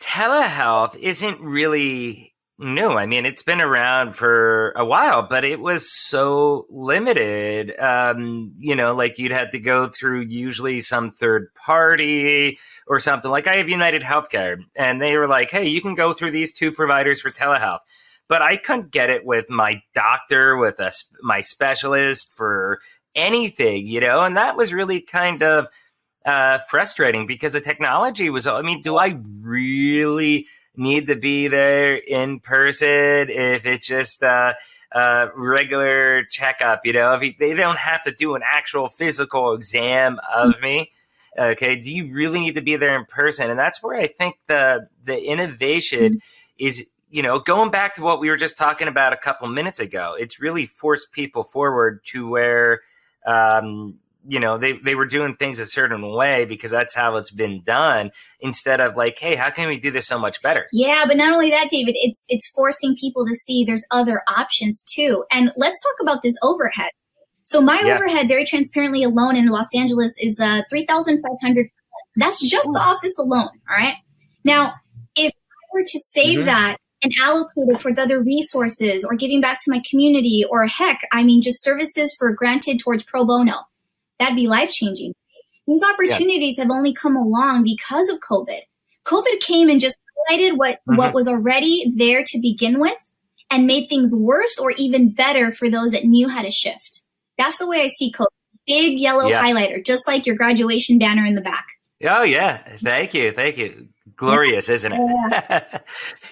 telehealth 0.01 0.97
isn't 0.97 1.41
really 1.41 2.35
new. 2.59 2.91
I 2.91 3.07
mean, 3.07 3.25
it's 3.25 3.45
been 3.45 3.63
around 3.63 4.15
for 4.15 4.73
a 4.73 4.85
while, 4.85 5.23
but 5.23 5.45
it 5.45 5.61
was 5.61 5.89
so 5.93 6.67
limited. 6.69 7.79
Um, 7.79 8.53
you 8.59 8.75
know, 8.75 8.95
like 8.95 9.19
you'd 9.19 9.33
had 9.33 9.53
to 9.53 9.61
go 9.61 9.89
through 9.89 10.23
usually 10.23 10.81
some 10.81 11.11
third 11.11 11.55
party 11.55 12.59
or 12.89 12.99
something. 12.99 13.31
Like 13.31 13.47
I 13.47 13.57
have 13.57 13.69
United 13.69 14.03
Healthcare, 14.03 14.59
and 14.75 15.01
they 15.01 15.17
were 15.17 15.29
like, 15.29 15.51
hey, 15.51 15.69
you 15.69 15.81
can 15.81 15.95
go 15.95 16.13
through 16.13 16.33
these 16.33 16.53
two 16.53 16.73
providers 16.73 17.21
for 17.21 17.31
telehealth 17.31 17.81
but 18.29 18.43
I 18.43 18.57
couldn't 18.57 18.91
get 18.91 19.11
it 19.11 19.25
with 19.25 19.49
my 19.49 19.83
doctor, 19.95 20.57
with 20.57 20.79
a, 20.81 20.93
my 21.23 21.41
specialist 21.41 22.35
for 22.35 22.81
anything, 23.15 23.87
you 23.87 24.01
know, 24.01 24.21
and 24.21 24.37
that 24.37 24.57
was 24.57 24.73
really 24.73 25.01
kind 25.01 25.43
of 25.43 25.69
uh, 26.25 26.59
frustrating 26.69 27.27
because 27.27 27.55
the 27.55 27.61
technology 27.61 28.31
was. 28.31 28.47
I 28.47 28.63
mean, 28.63 28.83
do 28.83 28.97
I 28.97 29.19
really 29.41 30.47
need 30.77 31.07
to 31.07 31.17
be 31.17 31.49
there 31.49 31.95
in 31.95 32.41
person 32.41 33.31
if 33.31 33.67
it's 33.67 33.87
just 33.87 34.23
a, 34.23 34.55
regular 35.35 36.25
checkup? 36.25 36.85
You 36.85 36.93
know, 36.93 37.15
if 37.15 37.39
they 37.39 37.55
don't 37.55 37.79
have 37.79 38.05
to 38.05 38.13
do 38.13 38.35
an 38.35 38.43
actual 38.45 38.89
physical 38.89 39.55
exam 39.55 40.21
of 40.35 40.61
me. 40.61 40.91
Okay, 41.39 41.77
do 41.77 41.95
you 41.95 42.13
really 42.13 42.41
need 42.41 42.55
to 42.57 42.63
be 42.63 42.77
there 42.77 42.99
in 42.99 43.05
person? 43.05 43.49
And 43.49 43.59
that's 43.59 43.83
where 43.83 43.97
I 43.97 44.09
think 44.09 44.37
the 44.49 44.89
the 45.05 45.17
innovation 45.17 46.15
mm-hmm. 46.15 46.67
is 46.67 46.87
you 47.11 47.23
know, 47.23 47.39
going 47.39 47.71
back 47.71 47.95
to 47.95 48.03
what 48.03 48.21
we 48.21 48.29
were 48.29 48.37
just 48.37 48.59
talking 48.59 48.89
about 48.89 49.13
a 49.13 49.17
couple 49.17 49.49
minutes 49.49 49.81
ago, 49.81 50.15
it's 50.19 50.41
really 50.41 50.67
forced 50.67 51.13
people 51.13 51.43
forward 51.43 52.01
to 52.07 52.29
where, 52.29 52.81
um, 53.27 53.99
you 54.27 54.39
know, 54.39 54.59
they, 54.59 54.73
they 54.85 54.95
were 54.95 55.07
doing 55.07 55.35
things 55.37 55.59
a 55.59 55.65
certain 55.65 56.07
way 56.13 56.45
because 56.45 56.71
that's 56.71 56.95
how 56.95 57.17
it's 57.17 57.31
been 57.31 57.63
done 57.63 58.11
instead 58.41 58.81
of 58.81 58.95
like, 58.97 59.19
hey, 59.19 59.37
how 59.37 59.49
can 59.51 59.69
we 59.69 59.79
do 59.79 59.91
this 59.91 60.07
so 60.07 60.19
much 60.19 60.43
better? 60.43 60.67
Yeah, 60.73 61.05
but 61.07 61.17
not 61.17 61.33
only 61.33 61.51
that, 61.51 61.71
David, 61.71 61.95
it's 61.99 62.27
it's 62.29 62.47
forcing 62.49 62.95
people 62.95 63.25
to 63.27 63.35
see 63.35 63.65
there's 63.65 63.87
other 63.91 64.23
options 64.29 64.85
too. 64.85 65.25
And 65.31 65.51
let's 65.57 65.81
talk 65.83 65.95
about 66.01 66.21
this 66.23 66.37
overhead. 66.43 66.91
So 67.45 67.63
my 67.63 67.81
yeah. 67.81 67.95
overhead, 67.95 68.29
very 68.29 68.45
transparently 68.45 69.03
alone 69.03 69.35
in 69.35 69.47
Los 69.47 69.75
Angeles, 69.75 70.13
is 70.19 70.39
uh, 70.39 70.61
three 70.69 70.85
thousand 70.85 71.23
five 71.23 71.39
hundred. 71.43 71.69
That's 72.17 72.47
just 72.47 72.69
Ooh. 72.69 72.75
the 72.75 72.81
office 72.81 73.17
alone. 73.19 73.49
All 73.71 73.77
right. 73.79 73.95
Now, 74.45 74.75
if 75.17 75.33
I 75.33 75.67
were 75.73 75.85
to 75.85 75.99
save 76.01 76.39
mm-hmm. 76.39 76.47
that 76.47 76.77
and 77.03 77.13
allocate 77.21 77.69
it 77.69 77.79
towards 77.79 77.99
other 77.99 78.21
resources 78.21 79.05
or 79.05 79.15
giving 79.15 79.41
back 79.41 79.61
to 79.63 79.71
my 79.71 79.81
community 79.89 80.45
or 80.49 80.67
heck, 80.67 81.01
I 81.13 81.23
mean, 81.23 81.43
just 81.43 81.63
services 81.63 82.15
for 82.19 82.33
granted 82.33 82.81
towards 82.81 83.05
pro 83.05 83.25
bono. 83.25 83.55
That'd 84.19 84.37
be 84.37 84.49
life 84.49 84.71
changing. 84.71 85.15
These 85.67 85.83
opportunities 85.83 86.57
yeah. 86.57 86.65
have 86.65 86.71
only 86.71 86.93
come 86.93 87.15
along 87.15 87.65
because 87.65 88.09
of 88.09 88.19
COVID. 88.21 88.61
COVID 89.05 89.41
came 89.41 89.69
and 89.69 89.81
just 89.81 89.97
highlighted 90.29 90.57
what, 90.57 90.77
mm-hmm. 90.77 90.97
what 90.97 91.15
was 91.15 91.29
already 91.29 91.93
there 91.97 92.25
to 92.27 92.41
begin 92.41 92.81
with 92.81 93.11
and 93.51 93.67
made 93.67 93.89
things 93.89 94.15
worse 94.15 94.59
or 94.59 94.73
even 94.73 95.11
better 95.11 95.53
for 95.53 95.71
those 95.71 95.93
that 95.93 96.05
knew 96.05 96.29
how 96.29 96.43
to 96.43 96.51
shift. 96.51 97.03
That's 97.37 97.59
the 97.59 97.69
way 97.69 97.83
I 97.83 97.87
see 97.87 98.13
COVID. 98.13 98.27
Big 98.67 98.99
yellow 98.99 99.29
yeah. 99.29 99.43
highlighter, 99.43 99.85
just 99.85 100.07
like 100.07 100.27
your 100.27 100.37
graduation 100.37 100.99
banner 100.99 101.25
in 101.25 101.35
the 101.35 101.41
back. 101.41 101.67
Oh 102.05 102.23
yeah, 102.23 102.59
thank 102.83 103.15
you, 103.15 103.33
thank 103.33 103.57
you 103.57 103.89
glorious, 104.19 104.69
isn't 104.69 104.93
it? 104.93 105.83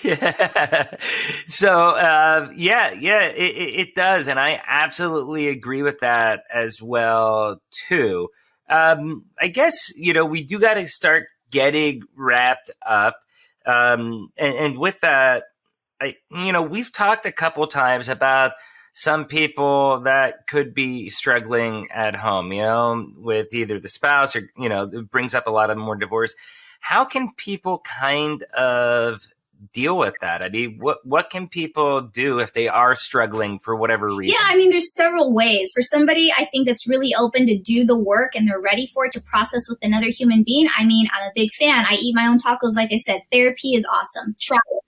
yeah. 0.03 0.87
So, 1.47 1.91
uh, 1.91 2.51
yeah, 2.55 2.93
yeah, 2.93 3.23
it, 3.23 3.89
it, 3.89 3.95
does, 3.95 4.29
and 4.29 4.39
I 4.39 4.61
absolutely 4.67 5.49
agree 5.49 5.83
with 5.83 6.01
that 6.01 6.41
as 6.53 6.83
well 6.83 7.63
too. 7.89 8.29
Um, 8.69 9.27
I 9.41 9.49
guess 9.49 9.97
you 9.97 10.13
know 10.13 10.25
we 10.27 10.43
do 10.43 10.59
got 10.59 10.75
to 10.75 10.87
start 10.89 11.29
getting 11.51 12.03
wrapped 12.17 12.71
up, 12.85 13.17
um, 13.65 14.31
and, 14.37 14.55
and 14.55 14.79
with 14.79 15.01
that, 15.01 15.45
I 16.01 16.17
you 16.31 16.53
know 16.53 16.63
we've 16.63 16.93
talked 16.93 17.25
a 17.27 17.33
couple 17.33 17.67
times 17.69 18.09
about 18.09 18.53
some 18.93 19.27
people 19.27 20.01
that 20.01 20.47
could 20.47 20.75
be 20.75 21.11
struggling 21.11 21.87
at 21.95 22.17
home, 22.17 22.51
you 22.53 22.63
know, 22.63 23.07
with 23.19 23.53
either 23.53 23.79
the 23.79 23.91
spouse 23.91 24.35
or, 24.35 24.49
you 24.57 24.71
know, 24.71 24.91
it 24.91 25.11
brings 25.11 25.35
up 25.35 25.47
a 25.47 25.51
lot 25.51 25.69
of 25.69 25.77
more 25.77 25.97
divorce 25.97 26.35
how 26.87 27.05
can 27.05 27.33
people 27.37 27.81
kind 27.81 28.45
of 28.57 29.21
deal 29.73 29.99
with 29.99 30.15
that? 30.21 30.41
I 30.41 30.49
mean, 30.49 30.79
what 30.79 31.05
what 31.05 31.31
can 31.31 31.49
people 31.49 32.01
do 32.01 32.39
if 32.39 32.53
they 32.53 32.69
are 32.69 32.95
struggling 32.95 33.59
for 33.59 33.75
whatever 33.75 34.15
reason? 34.15 34.37
Yeah, 34.39 34.47
I 34.49 34.57
mean, 34.57 34.71
there's 34.71 34.95
several 34.95 35.35
ways. 35.35 35.69
For 35.75 35.83
somebody, 35.83 36.33
I 36.33 36.45
think 36.45 36.69
that's 36.69 36.89
really 36.89 37.13
open 37.19 37.45
to 37.47 37.59
do 37.59 37.85
the 37.85 37.99
work 37.99 38.37
and 38.37 38.47
they're 38.47 38.61
ready 38.61 38.87
for 38.95 39.07
it 39.07 39.13
to 39.13 39.21
process 39.23 39.69
with 39.69 39.79
another 39.83 40.07
human 40.11 40.45
being. 40.47 40.69
I 40.79 40.85
mean, 40.85 41.09
I'm 41.13 41.29
a 41.29 41.33
big 41.35 41.51
fan. 41.59 41.85
I 41.89 41.95
eat 41.95 42.15
my 42.15 42.27
own 42.27 42.39
tacos. 42.39 42.77
Like 42.77 42.93
I 42.93 42.99
said, 42.99 43.23
therapy 43.33 43.75
is 43.75 43.85
awesome. 43.91 44.37
Try 44.41 44.59
it. 44.59 44.83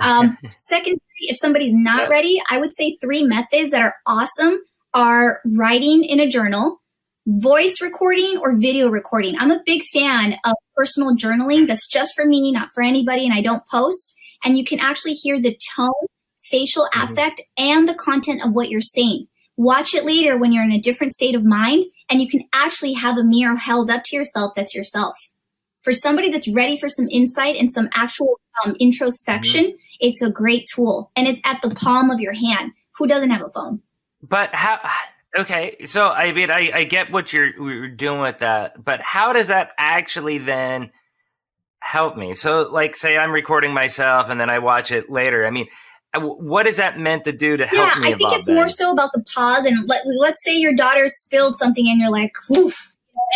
Right. 0.00 0.08
Um, 0.08 0.38
second, 0.58 1.00
if 1.18 1.36
somebody's 1.38 1.74
not 1.74 2.04
yeah. 2.04 2.08
ready, 2.08 2.40
I 2.48 2.58
would 2.58 2.74
say 2.74 2.96
three 3.00 3.24
methods 3.24 3.72
that 3.72 3.82
are 3.82 3.96
awesome 4.06 4.60
are 4.94 5.40
writing 5.44 6.04
in 6.04 6.20
a 6.20 6.28
journal, 6.28 6.80
voice 7.26 7.80
recording, 7.82 8.38
or 8.40 8.56
video 8.56 8.88
recording. 8.88 9.34
I'm 9.38 9.50
a 9.50 9.62
big 9.66 9.82
fan 9.92 10.36
of 10.44 10.54
personal 10.76 11.16
journaling 11.16 11.66
that's 11.66 11.88
just 11.88 12.14
for 12.14 12.24
me, 12.24 12.52
not 12.52 12.68
for 12.72 12.82
anybody, 12.82 13.24
and 13.24 13.34
I 13.34 13.42
don't 13.42 13.66
post. 13.68 14.14
And 14.44 14.56
you 14.56 14.64
can 14.64 14.78
actually 14.78 15.14
hear 15.14 15.40
the 15.40 15.58
tone, 15.76 15.90
facial 16.40 16.88
mm-hmm. 16.94 17.12
affect, 17.12 17.42
and 17.58 17.88
the 17.88 17.94
content 17.94 18.42
of 18.44 18.52
what 18.52 18.68
you're 18.68 18.80
saying. 18.80 19.26
Watch 19.56 19.94
it 19.94 20.04
later 20.04 20.36
when 20.38 20.52
you're 20.52 20.64
in 20.64 20.72
a 20.72 20.80
different 20.80 21.14
state 21.14 21.34
of 21.34 21.44
mind, 21.44 21.84
and 22.08 22.20
you 22.20 22.28
can 22.28 22.42
actually 22.52 22.92
have 22.92 23.16
a 23.16 23.24
mirror 23.24 23.56
held 23.56 23.90
up 23.90 24.02
to 24.04 24.16
yourself 24.16 24.52
that's 24.54 24.74
yourself. 24.74 25.16
For 25.82 25.92
somebody 25.92 26.30
that's 26.30 26.52
ready 26.52 26.76
for 26.78 26.88
some 26.88 27.08
insight 27.10 27.56
and 27.56 27.72
some 27.72 27.88
actual 27.94 28.38
um, 28.64 28.76
introspection, 28.78 29.64
mm-hmm. 29.64 29.76
it's 29.98 30.22
a 30.22 30.30
great 30.30 30.68
tool, 30.72 31.10
and 31.16 31.26
it's 31.26 31.40
at 31.44 31.60
the 31.62 31.74
palm 31.74 32.10
of 32.10 32.20
your 32.20 32.34
hand. 32.34 32.72
Who 32.98 33.08
doesn't 33.08 33.30
have 33.30 33.42
a 33.42 33.50
phone? 33.50 33.80
But 34.22 34.54
how? 34.54 34.78
Okay, 35.38 35.84
so 35.84 36.08
I 36.08 36.32
mean, 36.32 36.50
I, 36.50 36.70
I 36.72 36.84
get 36.84 37.10
what 37.10 37.32
you're, 37.32 37.48
you're 37.48 37.88
doing 37.88 38.20
with 38.20 38.38
that, 38.38 38.82
but 38.82 39.00
how 39.00 39.32
does 39.32 39.48
that 39.48 39.72
actually 39.78 40.38
then 40.38 40.90
help 41.80 42.16
me? 42.16 42.34
So, 42.34 42.62
like, 42.70 42.96
say 42.96 43.18
I'm 43.18 43.32
recording 43.32 43.74
myself 43.74 44.30
and 44.30 44.40
then 44.40 44.48
I 44.48 44.60
watch 44.60 44.90
it 44.90 45.10
later. 45.10 45.46
I 45.46 45.50
mean, 45.50 45.66
uh, 46.14 46.20
what 46.20 46.66
is 46.66 46.76
that 46.76 46.98
meant 46.98 47.24
to 47.24 47.32
do 47.32 47.56
to 47.56 47.66
help 47.66 47.94
yeah, 47.96 48.00
me? 48.00 48.14
I 48.14 48.16
think 48.16 48.32
it's 48.32 48.48
more 48.48 48.68
so 48.68 48.90
about 48.92 49.12
the 49.12 49.22
pause. 49.34 49.64
And 49.66 49.86
let, 49.86 50.02
let's 50.06 50.42
say 50.42 50.56
your 50.56 50.74
daughter 50.74 51.06
spilled 51.08 51.56
something 51.56 51.86
and 51.86 52.00
you're 52.00 52.10
like, 52.10 52.32
and, 52.48 52.66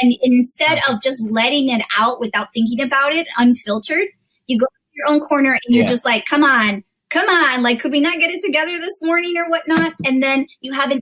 and 0.03 0.19
instead 0.23 0.81
of 0.89 1.03
just 1.03 1.23
letting 1.29 1.69
it 1.69 1.83
out 1.99 2.19
without 2.19 2.53
thinking 2.55 2.81
about 2.81 3.13
it, 3.13 3.27
unfiltered, 3.37 4.09
you 4.47 4.59
go 4.59 4.67
to 4.67 4.91
your 4.95 5.07
own 5.09 5.21
corner 5.21 5.53
and 5.53 5.75
you're 5.75 5.85
Yeah. 5.85 5.91
just 5.91 6.05
like, 6.05 6.25
come 6.25 6.45
on, 6.45 6.83
come 7.11 7.29
on. 7.29 7.63
Like, 7.63 7.81
could 7.81 7.93
we 7.93 8.01
not 8.01 8.19
get 8.19 8.31
it 8.31 8.41
together 8.43 8.79
this 8.79 9.03
morning 9.03 9.37
or 9.37 9.51
whatnot? 9.51 9.93
And 10.05 10.23
then 10.23 10.47
you 10.61 10.73
have 10.73 10.91
an 10.91 11.01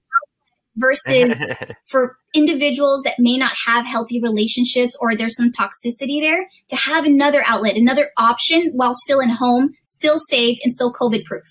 versus 0.78 1.34
for 1.86 2.16
individuals 2.34 3.02
that 3.02 3.18
may 3.18 3.36
not 3.36 3.52
have 3.66 3.86
healthy 3.86 4.20
relationships 4.20 4.96
or 5.00 5.14
there's 5.14 5.36
some 5.36 5.50
toxicity 5.50 6.20
there 6.20 6.48
to 6.68 6.76
have 6.76 7.04
another 7.04 7.42
outlet, 7.46 7.76
another 7.76 8.10
option 8.16 8.70
while 8.72 8.94
still 8.94 9.20
in 9.20 9.30
home, 9.30 9.72
still 9.84 10.18
safe 10.30 10.58
and 10.62 10.72
still 10.72 10.92
COVID 10.92 11.24
proof. 11.24 11.44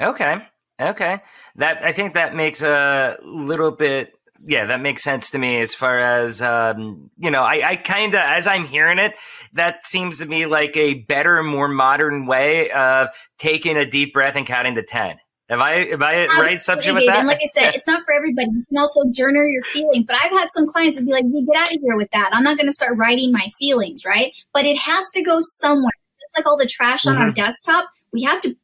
Okay. 0.00 0.36
Okay. 0.80 1.20
That 1.56 1.84
I 1.84 1.92
think 1.92 2.14
that 2.14 2.34
makes 2.34 2.62
a 2.62 3.18
little 3.22 3.70
bit 3.70 4.12
yeah, 4.44 4.66
that 4.66 4.80
makes 4.80 5.04
sense 5.04 5.30
to 5.30 5.38
me 5.38 5.60
as 5.60 5.72
far 5.72 6.00
as 6.00 6.42
um, 6.42 7.10
you 7.16 7.30
know, 7.30 7.42
I, 7.42 7.70
I 7.70 7.76
kinda 7.76 8.20
as 8.20 8.46
I'm 8.46 8.66
hearing 8.66 8.98
it, 8.98 9.14
that 9.52 9.86
seems 9.86 10.18
to 10.18 10.26
me 10.26 10.46
like 10.46 10.76
a 10.76 10.94
better, 10.94 11.42
more 11.42 11.68
modern 11.68 12.26
way 12.26 12.70
of 12.70 13.08
taking 13.38 13.76
a 13.76 13.88
deep 13.88 14.12
breath 14.12 14.34
and 14.34 14.46
counting 14.46 14.74
to 14.74 14.82
ten. 14.82 15.16
Am 15.48 15.60
I 15.60 15.72
am 15.74 16.02
I 16.02 16.26
right 16.26 16.54
assumption 16.56 16.94
with 16.94 17.06
that? 17.06 17.18
And 17.18 17.28
like 17.28 17.40
I 17.42 17.46
said, 17.46 17.74
it's 17.74 17.86
not 17.86 18.02
for 18.04 18.14
everybody. 18.14 18.48
You 18.52 18.64
can 18.68 18.78
also 18.78 19.00
journal 19.10 19.46
your 19.50 19.62
feelings. 19.64 20.06
But 20.06 20.16
I've 20.16 20.30
had 20.30 20.48
some 20.50 20.66
clients 20.66 20.96
that 20.98 21.04
be 21.04 21.12
like, 21.12 21.24
"We 21.24 21.44
get 21.44 21.56
out 21.56 21.74
of 21.74 21.80
here 21.82 21.96
with 21.96 22.10
that. 22.12 22.30
I'm 22.32 22.44
not 22.44 22.56
going 22.56 22.68
to 22.68 22.72
start 22.72 22.96
writing 22.96 23.32
my 23.32 23.48
feelings, 23.58 24.04
right?" 24.04 24.32
But 24.54 24.64
it 24.64 24.78
has 24.78 25.10
to 25.10 25.22
go 25.22 25.38
somewhere. 25.40 25.92
Just 26.20 26.36
like 26.36 26.46
all 26.46 26.56
the 26.56 26.66
trash 26.66 27.06
on 27.06 27.16
our 27.16 27.26
Mm-hmm. 27.26 27.34
desktop, 27.34 27.88
we 28.12 28.22
have 28.22 28.40
to 28.42 28.54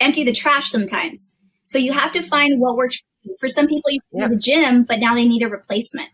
empty 0.00 0.24
the 0.24 0.32
trash 0.32 0.70
sometimes. 0.70 1.36
So 1.64 1.78
you 1.78 1.92
have 1.92 2.12
to 2.12 2.22
find 2.22 2.60
what 2.60 2.76
works 2.76 2.98
for 2.98 3.30
you. 3.30 3.36
For 3.40 3.48
some 3.48 3.66
people, 3.66 3.90
you 3.90 4.00
go 4.12 4.18
Yeah. 4.18 4.28
to 4.28 4.34
the 4.34 4.40
gym, 4.40 4.82
but 4.82 4.98
now 4.98 5.14
they 5.14 5.24
need 5.24 5.42
a 5.42 5.48
replacement. 5.48 6.10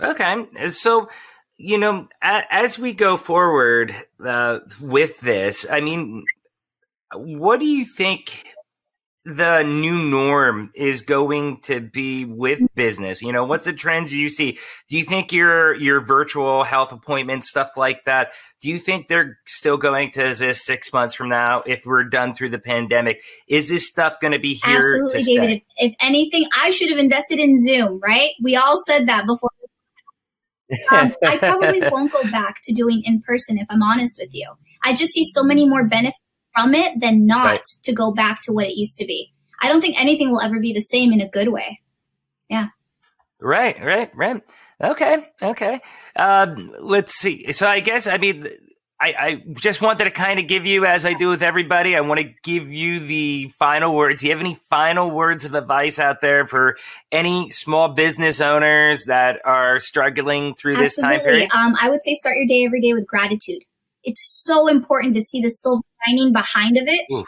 Okay. 0.00 0.34
So, 0.70 1.08
you 1.56 1.78
know, 1.78 2.08
as 2.22 2.78
we 2.78 2.92
go 2.92 3.16
forward 3.16 3.94
uh, 4.24 4.60
with 4.80 5.20
this, 5.20 5.64
I 5.70 5.80
mean, 5.80 6.24
what 7.14 7.60
do 7.60 7.66
you 7.66 7.84
think 7.84 8.44
the 9.24 9.62
new 9.62 10.02
norm 10.10 10.70
is 10.74 11.00
going 11.00 11.60
to 11.62 11.80
be 11.80 12.24
with 12.24 12.60
business? 12.74 13.22
You 13.22 13.32
know, 13.32 13.44
what's 13.44 13.64
the 13.64 13.72
trends 13.72 14.12
you 14.12 14.28
see? 14.28 14.58
Do 14.88 14.98
you 14.98 15.04
think 15.04 15.32
your 15.32 15.74
your 15.74 16.00
virtual 16.00 16.62
health 16.62 16.92
appointments, 16.92 17.48
stuff 17.48 17.70
like 17.76 18.04
that, 18.04 18.32
do 18.60 18.68
you 18.68 18.78
think 18.78 19.08
they're 19.08 19.38
still 19.46 19.76
going 19.76 20.10
to 20.12 20.26
exist 20.26 20.64
six 20.64 20.92
months 20.92 21.14
from 21.14 21.28
now 21.28 21.62
if 21.66 21.84
we're 21.86 22.04
done 22.04 22.34
through 22.34 22.50
the 22.50 22.58
pandemic? 22.58 23.22
Is 23.48 23.68
this 23.68 23.86
stuff 23.86 24.20
going 24.20 24.32
to 24.32 24.38
be 24.38 24.54
here 24.54 24.78
Absolutely, 24.78 25.20
to 25.20 25.26
David. 25.26 25.50
If, 25.50 25.62
if 25.76 25.96
anything, 26.00 26.46
I 26.58 26.70
should 26.70 26.90
have 26.90 26.98
invested 26.98 27.38
in 27.38 27.58
Zoom, 27.58 28.00
right? 28.02 28.30
We 28.42 28.56
all 28.56 28.76
said 28.86 29.06
that 29.08 29.26
before. 29.26 29.50
Um, 30.90 31.14
I 31.26 31.36
probably 31.38 31.80
won't 31.92 32.12
go 32.12 32.22
back 32.30 32.56
to 32.64 32.72
doing 32.72 33.02
in 33.04 33.22
person 33.22 33.58
if 33.58 33.66
I'm 33.70 33.82
honest 33.82 34.18
with 34.18 34.30
you. 34.34 34.50
I 34.82 34.94
just 34.94 35.12
see 35.12 35.24
so 35.24 35.42
many 35.42 35.68
more 35.68 35.86
benefits 35.86 36.18
from 36.54 36.74
it 36.74 37.00
than 37.00 37.26
not 37.26 37.44
Right. 37.44 37.64
to 37.84 37.92
go 37.92 38.12
back 38.12 38.40
to 38.42 38.52
what 38.52 38.66
it 38.66 38.76
used 38.76 38.96
to 38.98 39.04
be. 39.04 39.32
I 39.60 39.68
don't 39.68 39.80
think 39.80 40.00
anything 40.00 40.30
will 40.30 40.40
ever 40.40 40.58
be 40.60 40.72
the 40.72 40.80
same 40.80 41.12
in 41.12 41.20
a 41.20 41.28
good 41.28 41.48
way. 41.48 41.80
Yeah. 42.48 42.68
Right, 43.40 43.82
right, 43.82 44.10
right. 44.14 44.42
Okay, 44.82 45.28
okay. 45.40 45.80
Um, 46.16 46.74
let's 46.80 47.14
see. 47.14 47.52
So 47.52 47.66
I 47.68 47.80
guess 47.80 48.06
I 48.06 48.18
mean, 48.18 48.48
I, 49.00 49.14
I 49.18 49.42
just 49.54 49.82
wanted 49.82 50.04
to 50.04 50.10
kind 50.10 50.38
of 50.38 50.46
give 50.46 50.66
you, 50.66 50.86
as 50.86 51.04
I 51.04 51.14
do 51.14 51.28
with 51.28 51.42
everybody, 51.42 51.96
I 51.96 52.00
want 52.00 52.20
to 52.20 52.32
give 52.42 52.72
you 52.72 53.00
the 53.00 53.48
final 53.58 53.94
words. 53.94 54.20
Do 54.20 54.28
you 54.28 54.32
have 54.32 54.40
any 54.40 54.58
final 54.70 55.10
words 55.10 55.44
of 55.44 55.54
advice 55.54 55.98
out 55.98 56.20
there 56.20 56.46
for 56.46 56.76
any 57.12 57.50
small 57.50 57.88
business 57.88 58.40
owners 58.40 59.04
that 59.06 59.40
are 59.44 59.78
struggling 59.78 60.54
through 60.54 60.76
this 60.76 60.96
time 60.96 61.14
Absolutely. 61.14 61.32
period? 61.32 61.50
Um, 61.54 61.74
I 61.80 61.90
would 61.90 62.04
say 62.04 62.14
start 62.14 62.36
your 62.36 62.46
day 62.46 62.64
every 62.64 62.80
day 62.80 62.92
with 62.94 63.06
gratitude. 63.06 63.62
It's 64.04 64.42
so 64.44 64.68
important 64.68 65.14
to 65.14 65.22
see 65.22 65.40
the 65.40 65.50
silver 65.50 65.82
lining 66.06 66.32
behind 66.32 66.76
of 66.76 66.84
it. 66.86 67.06
Oof. 67.12 67.26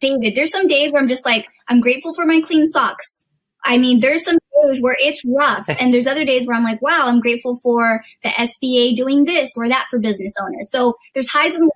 David, 0.00 0.34
there's 0.34 0.50
some 0.50 0.66
days 0.66 0.92
where 0.92 1.00
I'm 1.00 1.08
just 1.08 1.24
like, 1.24 1.46
I'm 1.68 1.80
grateful 1.80 2.14
for 2.14 2.26
my 2.26 2.40
clean 2.40 2.66
socks. 2.66 3.24
I 3.64 3.78
mean, 3.78 4.00
there's 4.00 4.24
some 4.24 4.38
days 4.64 4.80
where 4.80 4.96
it's 5.00 5.22
rough, 5.26 5.68
and 5.80 5.92
there's 5.92 6.06
other 6.06 6.24
days 6.24 6.46
where 6.46 6.56
I'm 6.56 6.62
like, 6.64 6.80
wow, 6.82 7.06
I'm 7.06 7.20
grateful 7.20 7.56
for 7.62 8.02
the 8.22 8.28
SBA 8.30 8.96
doing 8.96 9.24
this 9.24 9.50
or 9.56 9.68
that 9.68 9.86
for 9.90 9.98
business 9.98 10.32
owners. 10.40 10.70
So 10.70 10.94
there's 11.14 11.28
highs 11.30 11.54
and 11.54 11.62
lows. 11.62 11.70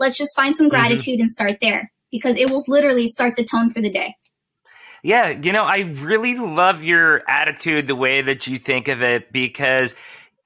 Let's 0.00 0.18
just 0.18 0.34
find 0.34 0.54
some 0.54 0.66
Mhm. 0.66 0.70
gratitude 0.70 1.20
and 1.20 1.30
start 1.30 1.58
there 1.60 1.92
because 2.10 2.36
it 2.36 2.50
will 2.50 2.64
literally 2.68 3.06
start 3.06 3.36
the 3.36 3.44
tone 3.44 3.70
for 3.70 3.80
the 3.80 3.90
day. 3.90 4.14
Yeah, 5.02 5.28
you 5.28 5.52
know, 5.52 5.64
I 5.64 5.80
really 5.80 6.34
love 6.34 6.82
your 6.82 7.22
attitude, 7.30 7.86
the 7.86 7.94
way 7.94 8.20
that 8.20 8.48
you 8.48 8.58
think 8.58 8.88
of 8.88 9.00
it, 9.00 9.32
because 9.32 9.94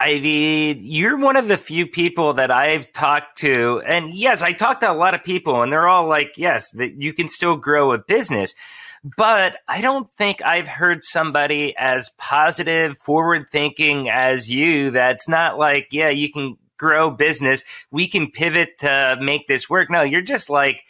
I 0.02 0.18
mean, 0.18 0.80
you're 0.82 1.16
one 1.16 1.36
of 1.36 1.46
the 1.46 1.56
few 1.56 1.86
people 1.86 2.34
that 2.34 2.50
I've 2.50 2.92
talked 2.92 3.38
to. 3.38 3.80
And 3.86 4.12
yes, 4.12 4.42
I 4.42 4.52
talked 4.52 4.80
to 4.80 4.90
a 4.90 4.94
lot 4.94 5.14
of 5.14 5.22
people, 5.22 5.62
and 5.62 5.72
they're 5.72 5.86
all 5.86 6.08
like, 6.08 6.32
yes, 6.36 6.70
that 6.72 7.00
you 7.00 7.12
can 7.12 7.28
still 7.28 7.54
grow 7.54 7.92
a 7.92 7.98
business. 7.98 8.52
But 9.16 9.58
I 9.68 9.80
don't 9.80 10.10
think 10.10 10.42
I've 10.42 10.66
heard 10.66 11.04
somebody 11.04 11.76
as 11.78 12.10
positive, 12.18 12.98
forward 12.98 13.46
thinking 13.48 14.10
as 14.10 14.50
you 14.50 14.90
that's 14.90 15.28
not 15.28 15.56
like, 15.56 15.86
yeah, 15.92 16.10
you 16.10 16.32
can 16.32 16.56
grow 16.76 17.12
business. 17.12 17.62
We 17.92 18.08
can 18.08 18.32
pivot 18.32 18.78
to 18.80 19.16
make 19.20 19.46
this 19.46 19.70
work. 19.70 19.88
No, 19.88 20.02
you're 20.02 20.20
just 20.20 20.50
like, 20.50 20.82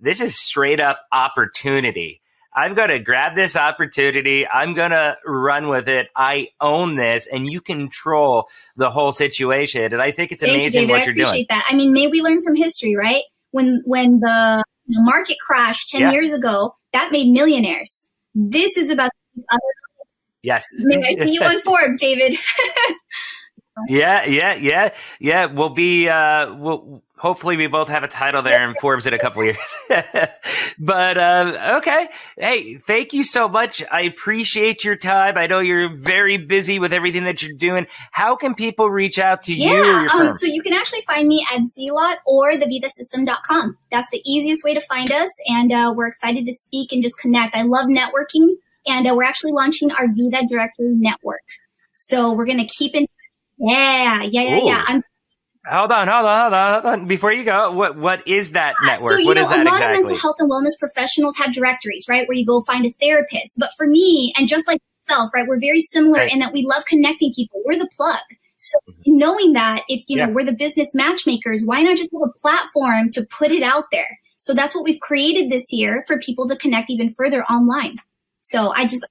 this 0.00 0.20
is 0.20 0.36
straight 0.36 0.80
up 0.80 0.98
opportunity. 1.12 2.20
I've 2.56 2.74
got 2.74 2.86
to 2.86 2.98
grab 2.98 3.36
this 3.36 3.54
opportunity. 3.54 4.48
I'm 4.48 4.72
going 4.72 4.90
to 4.92 5.16
run 5.26 5.68
with 5.68 5.88
it. 5.88 6.08
I 6.16 6.48
own 6.60 6.96
this 6.96 7.26
and 7.26 7.46
you 7.46 7.60
control 7.60 8.48
the 8.76 8.90
whole 8.90 9.12
situation. 9.12 9.92
And 9.92 10.00
I 10.00 10.10
think 10.10 10.32
it's 10.32 10.42
Thank 10.42 10.54
amazing 10.54 10.82
you, 10.84 10.88
what 10.88 11.02
I 11.02 11.04
you're 11.04 11.10
appreciate 11.10 11.32
doing. 11.32 11.46
that. 11.50 11.66
I 11.70 11.74
mean, 11.76 11.92
may 11.92 12.06
we 12.06 12.22
learn 12.22 12.42
from 12.42 12.54
history, 12.56 12.96
right? 12.96 13.22
When 13.50 13.82
when 13.84 14.20
the 14.20 14.64
market 14.88 15.36
crashed 15.46 15.90
ten 15.90 16.00
Yeah. 16.00 16.12
years 16.12 16.32
ago, 16.32 16.74
that 16.94 17.12
made 17.12 17.30
millionaires. 17.30 18.10
This 18.34 18.76
is 18.78 18.90
about 18.90 19.10
other. 19.50 19.60
Yes. 20.42 20.64
May 20.84 21.02
I 21.06 21.24
see 21.24 21.32
you 21.34 21.42
on 21.42 21.60
Forbes, 21.64 22.00
David? 22.00 22.38
Yeah, 23.88 24.24
yeah, 24.24 24.54
yeah, 24.54 24.94
yeah. 25.20 25.44
We'll 25.46 25.68
be. 25.68 26.08
Uh, 26.08 26.54
we'll 26.54 27.02
hopefully 27.18 27.56
we 27.56 27.66
both 27.66 27.88
have 27.88 28.04
a 28.04 28.08
title 28.08 28.42
there 28.42 28.68
in 28.68 28.74
Forbes 28.76 29.06
in 29.06 29.14
a 29.14 29.18
couple 29.18 29.42
years. 29.44 29.74
but 30.78 31.18
uh, 31.18 31.76
okay, 31.78 32.08
hey, 32.36 32.76
thank 32.76 33.12
you 33.12 33.24
so 33.24 33.48
much. 33.48 33.82
I 33.90 34.02
appreciate 34.02 34.84
your 34.84 34.96
time. 34.96 35.36
I 35.36 35.46
know 35.46 35.60
you're 35.60 35.94
very 35.96 36.36
busy 36.36 36.78
with 36.78 36.92
everything 36.92 37.24
that 37.24 37.42
you're 37.42 37.56
doing. 37.56 37.86
How 38.12 38.36
can 38.36 38.54
people 38.54 38.90
reach 38.90 39.18
out 39.18 39.42
to 39.44 39.54
you 39.54 39.72
yeah. 39.72 40.06
Um. 40.12 40.30
So 40.30 40.46
you 40.46 40.62
can 40.62 40.72
actually 40.72 41.02
find 41.02 41.26
me 41.26 41.46
at 41.52 41.62
Zeahlot 41.62 42.16
or 42.26 42.52
thevidasystem.com. 42.52 43.76
That's 43.90 44.10
the 44.10 44.22
easiest 44.26 44.64
way 44.64 44.74
to 44.74 44.80
find 44.82 45.10
us, 45.10 45.30
and 45.48 45.72
uh, 45.72 45.92
we're 45.96 46.08
excited 46.08 46.46
to 46.46 46.52
speak 46.52 46.92
and 46.92 47.02
just 47.02 47.18
connect. 47.18 47.54
I 47.56 47.62
love 47.62 47.86
networking, 47.86 48.48
and 48.86 49.06
uh, 49.06 49.14
we're 49.14 49.24
actually 49.24 49.52
launching 49.52 49.90
our 49.92 50.06
Vida 50.08 50.46
Directory 50.48 50.94
Network. 50.94 51.40
So 51.96 52.32
we're 52.32 52.46
gonna 52.46 52.66
keep 52.66 52.94
in. 52.94 53.06
Yeah, 53.58 54.22
yeah, 54.22 54.42
yeah, 54.42 54.58
Ooh. 54.58 54.66
yeah. 54.66 54.84
I'm 54.86 55.02
hold 55.68 55.92
on, 55.92 56.08
hold 56.08 56.26
on, 56.26 56.40
hold 56.40 56.54
on, 56.54 56.72
hold 56.72 56.84
on. 56.86 57.06
Before 57.06 57.32
you 57.32 57.44
go, 57.44 57.70
what 57.70 57.96
what 57.96 58.26
is 58.26 58.52
that 58.52 58.74
ah, 58.82 58.86
network? 58.86 59.12
So, 59.12 59.16
you 59.18 59.26
what 59.26 59.36
know, 59.36 59.42
a 59.42 59.44
lot 59.44 59.58
exactly? 59.58 59.84
of 59.84 59.92
mental 59.92 60.16
health 60.16 60.36
and 60.38 60.50
wellness 60.50 60.78
professionals 60.78 61.36
have 61.36 61.52
directories, 61.52 62.06
right, 62.08 62.26
where 62.28 62.36
you 62.36 62.46
go 62.46 62.62
find 62.62 62.84
a 62.86 62.90
therapist. 62.92 63.58
But 63.58 63.70
for 63.76 63.86
me, 63.86 64.32
and 64.36 64.48
just 64.48 64.66
like 64.66 64.80
yourself, 65.08 65.30
right, 65.34 65.46
we're 65.46 65.60
very 65.60 65.80
similar 65.80 66.20
Right. 66.20 66.32
in 66.32 66.38
that 66.40 66.52
we 66.52 66.64
love 66.64 66.84
connecting 66.86 67.32
people. 67.34 67.62
We're 67.64 67.78
the 67.78 67.88
plug. 67.96 68.20
So 68.58 68.78
mm-hmm. 68.88 69.16
knowing 69.16 69.52
that 69.52 69.82
if, 69.88 70.02
you 70.08 70.16
know, 70.16 70.26
Yeah. 70.26 70.30
we're 70.30 70.44
the 70.44 70.52
business 70.52 70.94
matchmakers, 70.94 71.62
why 71.64 71.82
not 71.82 71.96
just 71.96 72.10
have 72.12 72.22
a 72.22 72.38
platform 72.40 73.10
to 73.10 73.24
put 73.24 73.52
it 73.52 73.62
out 73.62 73.84
there? 73.92 74.18
So 74.38 74.54
that's 74.54 74.74
what 74.74 74.84
we've 74.84 75.00
created 75.00 75.50
this 75.50 75.72
year 75.72 76.04
for 76.06 76.18
people 76.18 76.48
to 76.48 76.56
connect 76.56 76.90
even 76.90 77.12
further 77.12 77.44
online. 77.44 77.96
So 78.40 78.72
I 78.74 78.84
just, 78.84 79.06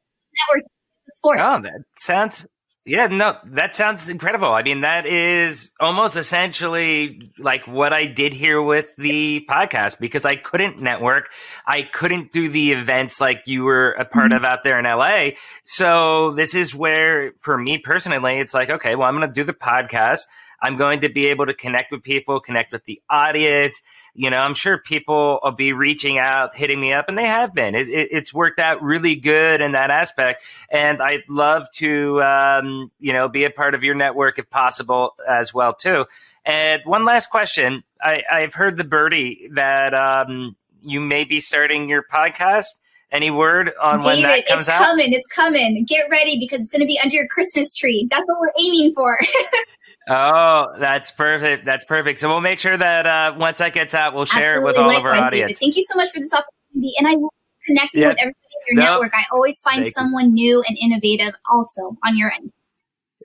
network 0.49 0.65
sport. 1.13 1.39
Oh, 1.41 1.61
that 1.61 1.81
sounds. 1.99 2.45
Yeah, 2.87 3.07
no, 3.07 3.35
that 3.45 3.73
sounds 3.73 4.09
incredible. 4.09 4.53
I 4.53 4.61
mean, 4.61 4.81
that 4.81 5.07
is 5.07 5.71
almost 5.79 6.15
essentially 6.15 7.19
like 7.39 7.65
what 7.65 7.93
I 7.93 8.05
did 8.05 8.31
here 8.31 8.61
with 8.61 8.95
the 8.95 9.43
podcast 9.49 9.97
because 9.99 10.23
I 10.23 10.35
couldn't 10.35 10.79
network. 10.79 11.31
I 11.65 11.81
couldn't 11.81 12.31
do 12.31 12.47
the 12.47 12.73
events 12.73 13.19
like 13.19 13.41
you 13.47 13.63
were 13.63 13.93
a 13.93 14.05
part 14.05 14.31
Mhm. 14.31 14.35
of 14.35 14.45
out 14.45 14.63
there 14.63 14.77
in 14.77 14.85
LA. 14.85 15.31
So 15.63 16.31
this 16.35 16.53
is 16.53 16.75
where, 16.75 17.33
for 17.39 17.57
me 17.57 17.79
personally, 17.79 18.37
it's 18.37 18.53
like, 18.53 18.69
okay, 18.69 18.93
well, 18.95 19.07
I'm 19.09 19.17
going 19.17 19.27
to 19.27 19.33
do 19.33 19.43
the 19.43 19.53
podcast. 19.53 20.19
I'm 20.61 20.77
going 20.77 21.01
to 21.01 21.09
be 21.09 21.27
able 21.27 21.45
to 21.45 21.53
connect 21.53 21.91
with 21.91 22.03
people, 22.03 22.39
connect 22.39 22.71
with 22.71 22.85
the 22.85 23.01
audience. 23.09 23.81
You 24.13 24.29
know, 24.29 24.37
I'm 24.37 24.53
sure 24.53 24.77
people 24.77 25.39
will 25.43 25.51
be 25.51 25.73
reaching 25.73 26.17
out, 26.17 26.55
hitting 26.55 26.79
me 26.79 26.93
up, 26.93 27.09
and 27.09 27.17
they 27.17 27.25
have 27.27 27.53
been. 27.53 27.75
It, 27.75 27.89
it, 27.89 28.09
it's 28.11 28.33
worked 28.33 28.59
out 28.59 28.81
really 28.81 29.15
good 29.15 29.61
in 29.61 29.73
that 29.73 29.91
aspect. 29.91 30.43
And 30.69 31.01
I'd 31.01 31.23
love 31.27 31.69
to, 31.73 32.21
um, 32.23 32.91
you 32.99 33.13
know, 33.13 33.27
be 33.27 33.43
a 33.43 33.49
part 33.49 33.75
of 33.75 33.83
your 33.83 33.95
network 33.95 34.39
if 34.39 34.49
possible 34.49 35.15
as 35.27 35.53
well, 35.53 35.73
too. 35.73 36.05
And 36.45 36.81
one 36.85 37.05
last 37.05 37.29
question. 37.29 37.83
I, 38.01 38.23
I've 38.31 38.53
heard 38.53 38.77
the 38.77 38.83
birdie 38.83 39.49
that 39.53 39.93
um, 39.93 40.55
you 40.81 41.01
may 41.01 41.23
be 41.23 41.39
starting 41.39 41.89
your 41.89 42.03
podcast. 42.03 42.67
Any 43.11 43.31
word 43.31 43.71
on 43.81 44.01
when 44.01 44.21
that 44.23 44.45
comes 44.45 44.61
it's 44.61 44.69
out? 44.69 44.83
coming. 44.83 45.13
It's 45.13 45.27
coming. 45.27 45.85
Get 45.87 46.09
ready 46.09 46.39
because 46.39 46.61
it's 46.61 46.71
going 46.71 46.81
to 46.81 46.87
be 46.87 46.99
under 47.01 47.15
your 47.15 47.27
Christmas 47.27 47.73
tree. 47.73 48.07
That's 48.09 48.23
what 48.25 48.39
we're 48.39 48.51
aiming 48.59 48.93
for. 48.93 49.17
Oh, 50.07 50.67
that's 50.79 51.11
perfect. 51.11 51.65
That's 51.65 51.85
perfect. 51.85 52.19
So 52.19 52.29
we'll 52.29 52.41
make 52.41 52.59
sure 52.59 52.77
that 52.77 53.05
uh, 53.05 53.35
once 53.37 53.57
that 53.57 53.73
gets 53.73 53.93
out, 53.93 54.13
we'll 54.13 54.25
share 54.25 54.55
Absolutely. 54.55 54.61
it 54.61 54.65
with 54.67 54.77
all 54.77 54.87
Likewise, 54.87 54.99
of 54.99 55.05
our 55.05 55.27
audience. 55.27 55.47
David. 55.49 55.57
Thank 55.59 55.75
you 55.75 55.83
so 55.83 55.97
much 55.97 56.11
for 56.11 56.19
this 56.19 56.33
opportunity, 56.33 56.93
and 56.99 57.07
I 57.07 57.15
will 57.15 57.33
connect 57.65 57.95
you 57.95 58.07
with 58.07 58.17
everybody 58.19 58.35
in 58.67 58.77
your 58.77 58.85
network. 58.85 59.13
I 59.15 59.23
always 59.31 59.59
find 59.61 59.83
Thank 59.83 59.95
someone 59.95 60.37
you. 60.37 60.61
new 60.61 60.63
and 60.67 60.77
innovative 60.79 61.33
also 61.51 61.97
on 62.03 62.17
your 62.17 62.31
end. 62.31 62.51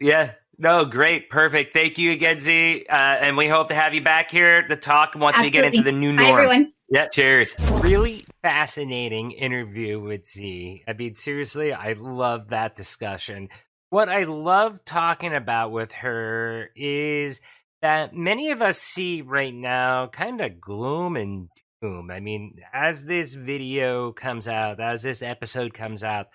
Yeah, 0.01 0.33
no, 0.57 0.85
great, 0.85 1.29
perfect. 1.29 1.75
Thank 1.75 1.99
you 1.99 2.13
again, 2.13 2.41
Z, 2.41 2.87
uh, 2.89 2.93
and 2.93 3.37
we 3.37 3.49
hope 3.49 3.69
to 3.69 3.75
have 3.75 3.95
you 3.95 4.03
back 4.03 4.31
here 4.31 4.67
to 4.67 4.77
talk 4.77 5.15
once 5.15 5.37
Absolutely. 5.37 5.59
we 5.59 5.63
get 5.63 5.75
into 5.75 5.91
the 5.91 5.93
new 5.93 6.13
norm. 6.13 6.27
Hi, 6.27 6.33
everyone. 6.33 6.73
Yeah, 6.91 7.09
cheers. 7.09 7.55
Really 7.75 8.25
fascinating 8.43 9.33
interview 9.33 10.01
with 10.01 10.27
Z. 10.27 10.83
I 10.89 10.93
mean, 10.95 11.15
seriously, 11.15 11.73
I 11.73 11.93
love 11.93 12.49
that 12.49 12.77
discussion. 12.77 13.49
What 13.91 14.09
I 14.09 14.23
love 14.23 14.85
talking 14.85 15.35
about 15.35 15.73
with 15.73 15.91
her 15.91 16.71
is 16.77 17.41
that 17.83 18.15
many 18.15 18.53
of 18.53 18.63
us 18.63 18.79
see 18.79 19.21
right 19.21 19.53
now 19.53 20.07
kind 20.07 20.41
of 20.41 20.61
gloom 20.61 21.17
and 21.17 21.49
doom. 21.83 22.09
I 22.09 22.21
mean, 22.21 22.61
as 22.73 23.05
this 23.05 23.35
video 23.35 24.13
comes 24.13 24.47
out, 24.47 24.79
as 24.79 25.03
this 25.03 25.23
episode 25.23 25.75
comes 25.75 26.05
out, 26.05 26.29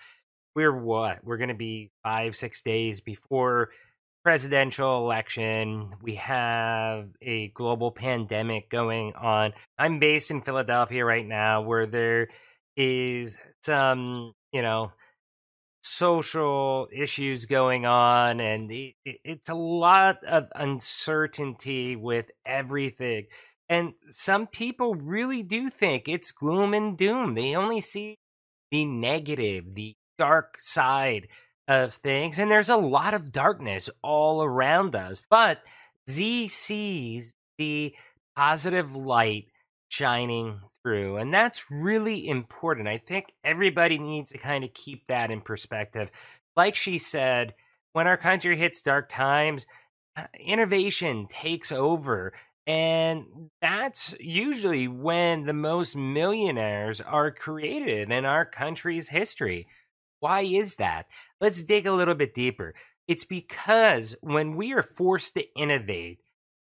we're 0.54 0.76
what? 0.76 1.24
We're 1.24 1.38
going 1.38 1.48
to 1.48 1.54
be 1.54 1.92
five, 2.02 2.36
six 2.36 2.60
days 2.60 3.00
before 3.00 3.70
presidential 4.22 4.98
election. 4.98 5.92
We 6.02 6.16
have 6.16 7.08
a 7.22 7.48
global 7.48 7.90
pandemic 7.90 8.68
going 8.68 9.14
on. 9.14 9.54
I'm 9.78 9.98
based 9.98 10.30
in 10.30 10.42
Philadelphia 10.42 11.06
right 11.06 11.26
now 11.26 11.62
where 11.62 11.86
there 11.86 12.28
is 12.76 13.38
some, 13.64 14.34
you 14.52 14.60
know, 14.60 14.92
social 15.86 16.88
issues 16.92 17.46
going 17.46 17.86
on 17.86 18.40
and 18.40 18.70
it's 19.04 19.48
a 19.48 19.54
lot 19.54 20.22
of 20.24 20.48
uncertainty 20.54 21.96
with 21.96 22.26
everything. 22.44 23.26
And 23.68 23.94
some 24.10 24.46
people 24.46 24.94
really 24.94 25.42
do 25.42 25.70
think 25.70 26.08
it's 26.08 26.32
gloom 26.32 26.74
and 26.74 26.96
doom. 26.96 27.34
They 27.34 27.54
only 27.54 27.80
see 27.80 28.18
the 28.70 28.84
negative, 28.84 29.74
the 29.74 29.94
dark 30.18 30.56
side 30.58 31.28
of 31.68 31.94
things, 31.94 32.38
and 32.38 32.50
there's 32.50 32.68
a 32.68 32.76
lot 32.76 33.14
of 33.14 33.32
darkness 33.32 33.90
all 34.02 34.42
around 34.42 34.94
us. 34.94 35.22
But 35.28 35.62
Z 36.08 36.48
sees 36.48 37.34
the 37.58 37.94
positive 38.36 38.94
light 38.94 39.46
shining 39.88 40.60
through, 40.82 41.16
and 41.16 41.32
that's 41.32 41.70
really 41.70 42.28
important. 42.28 42.88
I 42.88 42.98
think 42.98 43.32
everybody 43.44 43.98
needs 43.98 44.32
to 44.32 44.38
kind 44.38 44.64
of 44.64 44.74
keep 44.74 45.06
that 45.06 45.30
in 45.30 45.40
perspective. 45.40 46.10
Like 46.56 46.74
she 46.74 46.98
said, 46.98 47.54
when 47.92 48.06
our 48.06 48.16
country 48.16 48.56
hits 48.56 48.82
dark 48.82 49.08
times, 49.08 49.66
uh, 50.16 50.24
innovation 50.38 51.26
takes 51.28 51.72
over. 51.72 52.32
And 52.66 53.50
that's 53.62 54.14
usually 54.18 54.88
when 54.88 55.46
the 55.46 55.52
most 55.52 55.94
millionaires 55.94 57.00
are 57.00 57.30
created 57.30 58.10
in 58.10 58.24
our 58.24 58.44
country's 58.44 59.08
history. 59.08 59.68
Why 60.20 60.42
is 60.42 60.74
that? 60.76 61.06
Let's 61.40 61.62
dig 61.62 61.86
a 61.86 61.92
little 61.92 62.14
bit 62.14 62.34
deeper. 62.34 62.74
It's 63.06 63.24
because 63.24 64.16
when 64.20 64.56
we 64.56 64.72
are 64.72 64.82
forced 64.82 65.34
to 65.34 65.44
innovate, 65.54 66.18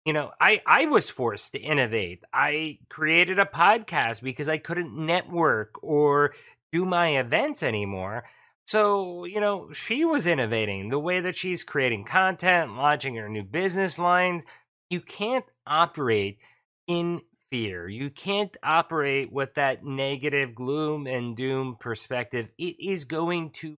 you 0.04 0.12
know, 0.12 0.30
I, 0.40 0.62
I 0.66 0.86
was 0.86 1.10
forced 1.10 1.52
to 1.52 1.58
innovate. 1.58 2.22
I 2.32 2.78
created 2.88 3.38
a 3.38 3.44
podcast 3.44 4.22
because 4.22 4.48
I 4.48 4.58
couldn't 4.58 4.94
network 4.94 5.82
or 5.82 6.34
do 6.72 6.84
my 6.84 7.18
events 7.18 7.62
anymore. 7.62 8.24
So, 8.66 9.24
you 9.24 9.40
know, 9.40 9.72
she 9.72 10.04
was 10.04 10.26
innovating 10.26 10.90
the 10.90 10.98
way 10.98 11.20
that 11.20 11.36
she's 11.36 11.64
creating 11.64 12.04
content, 12.04 12.76
launching 12.76 13.16
her 13.16 13.28
new 13.28 13.42
business 13.42 13.98
lines. 13.98 14.44
You 14.90 15.00
can't 15.00 15.46
operate 15.66 16.38
in 16.86 17.22
fear. 17.50 17.88
You 17.88 18.10
can't 18.10 18.54
operate 18.62 19.32
with 19.32 19.54
that 19.54 19.84
negative 19.84 20.54
gloom 20.54 21.06
and 21.06 21.36
doom 21.36 21.76
perspective. 21.80 22.48
It 22.58 22.76
is 22.78 23.04
going 23.04 23.50
to 23.52 23.76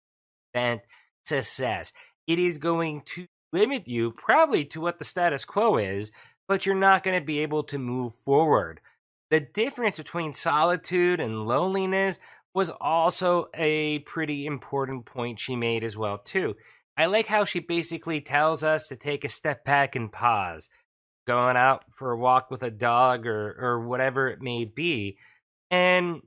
prevent 0.53 0.83
success. 1.25 1.93
It 2.27 2.39
is 2.39 2.59
going 2.59 3.03
to 3.15 3.27
limit 3.53 3.89
you 3.89 4.13
probably 4.13 4.65
to 4.67 4.81
what 4.81 4.99
the 4.99 5.05
status 5.05 5.45
quo 5.45 5.77
is, 5.77 6.13
but 6.49 6.67
you're 6.67 6.75
not 6.75 7.03
going 7.03 7.19
to 7.19 7.25
be 7.25 7.41
able 7.41 7.63
to 7.65 7.79
move 7.79 8.15
forward. 8.15 8.81
The 9.31 9.41
difference 9.41 9.97
between 9.97 10.35
solitude 10.35 11.21
and 11.21 11.47
loneliness 11.47 12.19
was 12.55 12.71
also 12.81 13.49
a 13.55 14.01
pretty 14.01 14.47
important 14.47 15.07
point 15.07 15.39
she 15.39 15.55
made 15.55 15.85
as 15.85 15.97
well 15.97 16.19
too. 16.19 16.57
I 16.97 17.07
like 17.07 17.27
how 17.27 17.45
she 17.45 17.61
basically 17.61 18.21
tells 18.21 18.65
us 18.65 18.89
to 18.89 18.97
take 18.97 19.25
a 19.25 19.29
step 19.29 19.65
back 19.65 19.95
and 19.95 20.11
pause 20.11 20.69
going 21.27 21.57
out 21.57 21.85
for 21.97 22.11
a 22.11 22.19
walk 22.19 22.51
with 22.51 22.63
a 22.63 22.71
dog 22.71 23.27
or 23.27 23.57
or 23.61 23.87
whatever 23.87 24.29
it 24.29 24.43
may 24.43 24.65
be. 24.65 25.17
And 25.71 26.23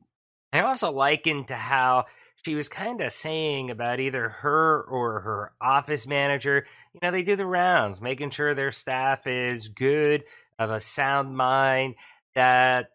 I 0.53 0.61
also 0.61 0.91
liken 0.91 1.45
to 1.45 1.55
how 1.55 2.05
she 2.45 2.55
was 2.55 2.69
kind 2.69 3.01
of 3.01 3.11
saying 3.11 3.69
about 3.69 3.99
either 3.99 4.29
her 4.29 4.81
or 4.83 5.21
her 5.21 5.51
office 5.61 6.07
manager, 6.07 6.65
you 6.93 6.99
know, 7.01 7.11
they 7.11 7.23
do 7.23 7.35
the 7.35 7.45
rounds, 7.45 8.01
making 8.01 8.29
sure 8.29 8.53
their 8.53 8.71
staff 8.71 9.25
is 9.27 9.69
good, 9.69 10.23
of 10.59 10.69
a 10.69 10.81
sound 10.81 11.35
mind, 11.35 11.95
that 12.35 12.89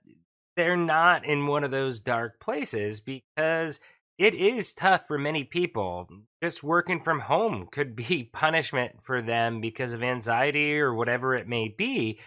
they're 0.57 0.77
not 0.77 1.25
in 1.25 1.47
one 1.47 1.65
of 1.65 1.71
those 1.71 2.01
dark 2.01 2.41
places 2.41 3.01
because 3.01 3.81
it 4.19 4.35
is 4.35 4.73
tough 4.73 5.07
for 5.07 5.19
many 5.19 5.45
people. 5.45 6.09
Just 6.43 6.63
working 6.63 7.01
from 7.01 7.21
home 7.21 7.69
could 7.71 7.95
be 7.97 8.25
punishment 8.33 8.97
for 9.03 9.23
them 9.23 9.61
because 9.61 9.93
of 9.93 10.03
anxiety 10.03 10.79
or 10.79 10.95
whatever 10.95 11.35
it 11.35 11.49
may 11.49 11.69
be. 11.69 12.21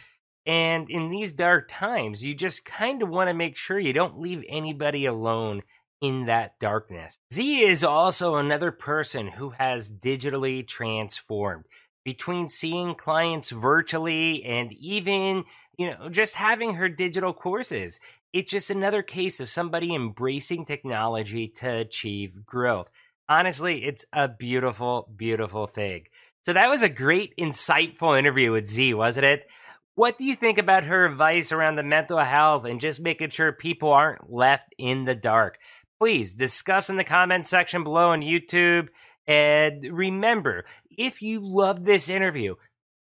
And 0.45 0.89
in 0.89 1.10
these 1.10 1.34
dark 1.34 1.69
times, 1.69 2.23
you 2.23 2.34
just 2.34 2.65
kind 2.65 3.03
of 3.03 3.10
want 3.10 3.29
to 3.29 3.34
make 3.34 3.57
sure 3.57 3.77
you 3.77 3.93
don't 3.93 4.19
leave 4.19 4.43
anybody 4.49 5.05
alone 5.05 5.62
in 6.01 6.25
that 6.25 6.59
darkness. 6.59 7.19
Z 7.33 7.61
is 7.61 7.83
also 7.83 8.35
another 8.35 8.71
person 8.71 9.27
who 9.27 9.51
has 9.51 9.89
digitally 9.89 10.67
transformed 10.67 11.65
between 12.03 12.49
seeing 12.49 12.95
clients 12.95 13.51
virtually 13.51 14.43
and 14.43 14.73
even, 14.73 15.43
you 15.77 15.91
know, 15.91 16.09
just 16.09 16.35
having 16.35 16.73
her 16.73 16.89
digital 16.89 17.31
courses 17.31 17.99
it's 18.33 18.51
just 18.51 18.69
another 18.69 19.03
case 19.03 19.39
of 19.39 19.49
somebody 19.49 19.93
embracing 19.93 20.65
technology 20.65 21.49
to 21.49 21.67
achieve 21.67 22.45
growth. 22.45 22.89
Honestly, 23.27 23.83
it's 23.83 24.05
a 24.13 24.27
beautiful, 24.27 25.09
beautiful 25.15 25.67
thing. 25.67 26.03
So 26.45 26.53
that 26.53 26.69
was 26.69 26.81
a 26.81 26.89
great, 26.89 27.35
insightful 27.37 28.17
interview 28.17 28.51
with 28.51 28.67
Z, 28.67 28.93
wasn't 28.93 29.25
it? 29.25 29.49
What 29.95 30.17
do 30.17 30.23
you 30.23 30.35
think 30.35 30.57
about 30.57 30.85
her 30.85 31.05
advice 31.05 31.51
around 31.51 31.75
the 31.75 31.83
mental 31.83 32.19
health 32.19 32.65
and 32.65 32.79
just 32.79 33.01
making 33.01 33.29
sure 33.31 33.51
people 33.51 33.91
aren't 33.91 34.31
left 34.31 34.73
in 34.77 35.03
the 35.03 35.15
dark? 35.15 35.59
Please 36.01 36.33
discuss 36.33 36.89
in 36.89 36.97
the 36.97 37.03
comment 37.03 37.45
section 37.45 37.83
below 37.83 38.09
on 38.09 38.21
YouTube. 38.21 38.87
And 39.27 39.83
remember, 39.83 40.65
if 40.89 41.21
you 41.21 41.39
love 41.39 41.85
this 41.85 42.09
interview, 42.09 42.55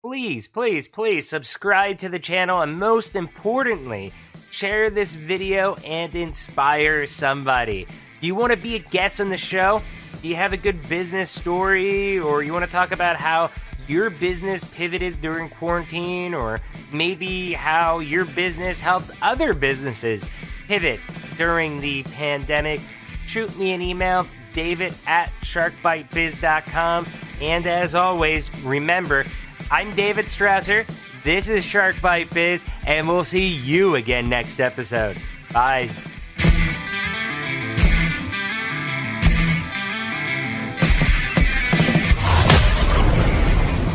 please, 0.05 0.49
please, 0.49 0.89
please 0.89 1.29
subscribe 1.29 1.99
to 1.99 2.09
the 2.09 2.19
channel. 2.19 2.63
And 2.63 2.81
most 2.81 3.15
importantly, 3.15 4.13
share 4.51 4.91
this 4.91 5.15
video 5.15 5.77
and 5.87 6.13
inspire 6.17 7.07
somebody. 7.07 7.87
Do 8.21 8.27
you 8.27 8.35
want 8.35 8.51
to 8.51 8.59
be 8.59 8.75
a 8.75 8.81
guest 8.81 9.21
on 9.21 9.29
the 9.29 9.37
show? 9.37 9.83
Do 10.21 10.27
you 10.27 10.35
have 10.35 10.53
a 10.53 10.57
good 10.57 10.89
business 10.89 11.31
story 11.31 12.19
or 12.19 12.43
you 12.43 12.53
want 12.53 12.65
to 12.65 12.73
talk 12.73 12.91
about 12.91 13.15
how 13.15 13.53
your 13.87 14.11
business 14.11 14.65
pivoted 14.65 15.21
during 15.21 15.49
quarantine 15.49 16.35
or 16.35 16.61
maybe 16.93 17.53
how 17.53 18.01
your 18.01 18.25
business 18.25 18.81
helped 18.81 19.13
other 19.23 19.55
businesses 19.55 20.29
pivot 20.67 20.99
during 21.41 21.81
the 21.81 22.03
pandemic? 22.03 22.83
Shoot 23.27 23.59
me 23.59 23.73
an 23.73 23.81
email, 23.81 24.27
david 24.53 24.93
at 25.07 25.31
sharkbitebiz.com. 25.41 27.07
And 27.41 27.67
as 27.67 27.95
always, 27.95 28.55
remember, 28.63 29.25
I'm 29.71 29.91
David 29.95 30.27
Strausser. 30.27 30.85
This 31.25 31.49
is 31.49 31.65
Shark 31.65 31.99
Bite 32.03 32.29
Biz, 32.35 32.63
and 32.87 33.09
we'll 33.09 33.25
see 33.25 33.47
you 33.47 33.95
again 33.95 34.29
next 34.29 34.61
episode. 34.61 35.17
Bye. 35.51 35.89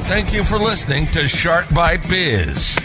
Thank 0.08 0.34
you 0.34 0.44
for 0.44 0.58
listening 0.58 1.06
to 1.08 1.28
Shark 1.28 1.72
Bite 1.72 2.10
Biz. 2.10 2.85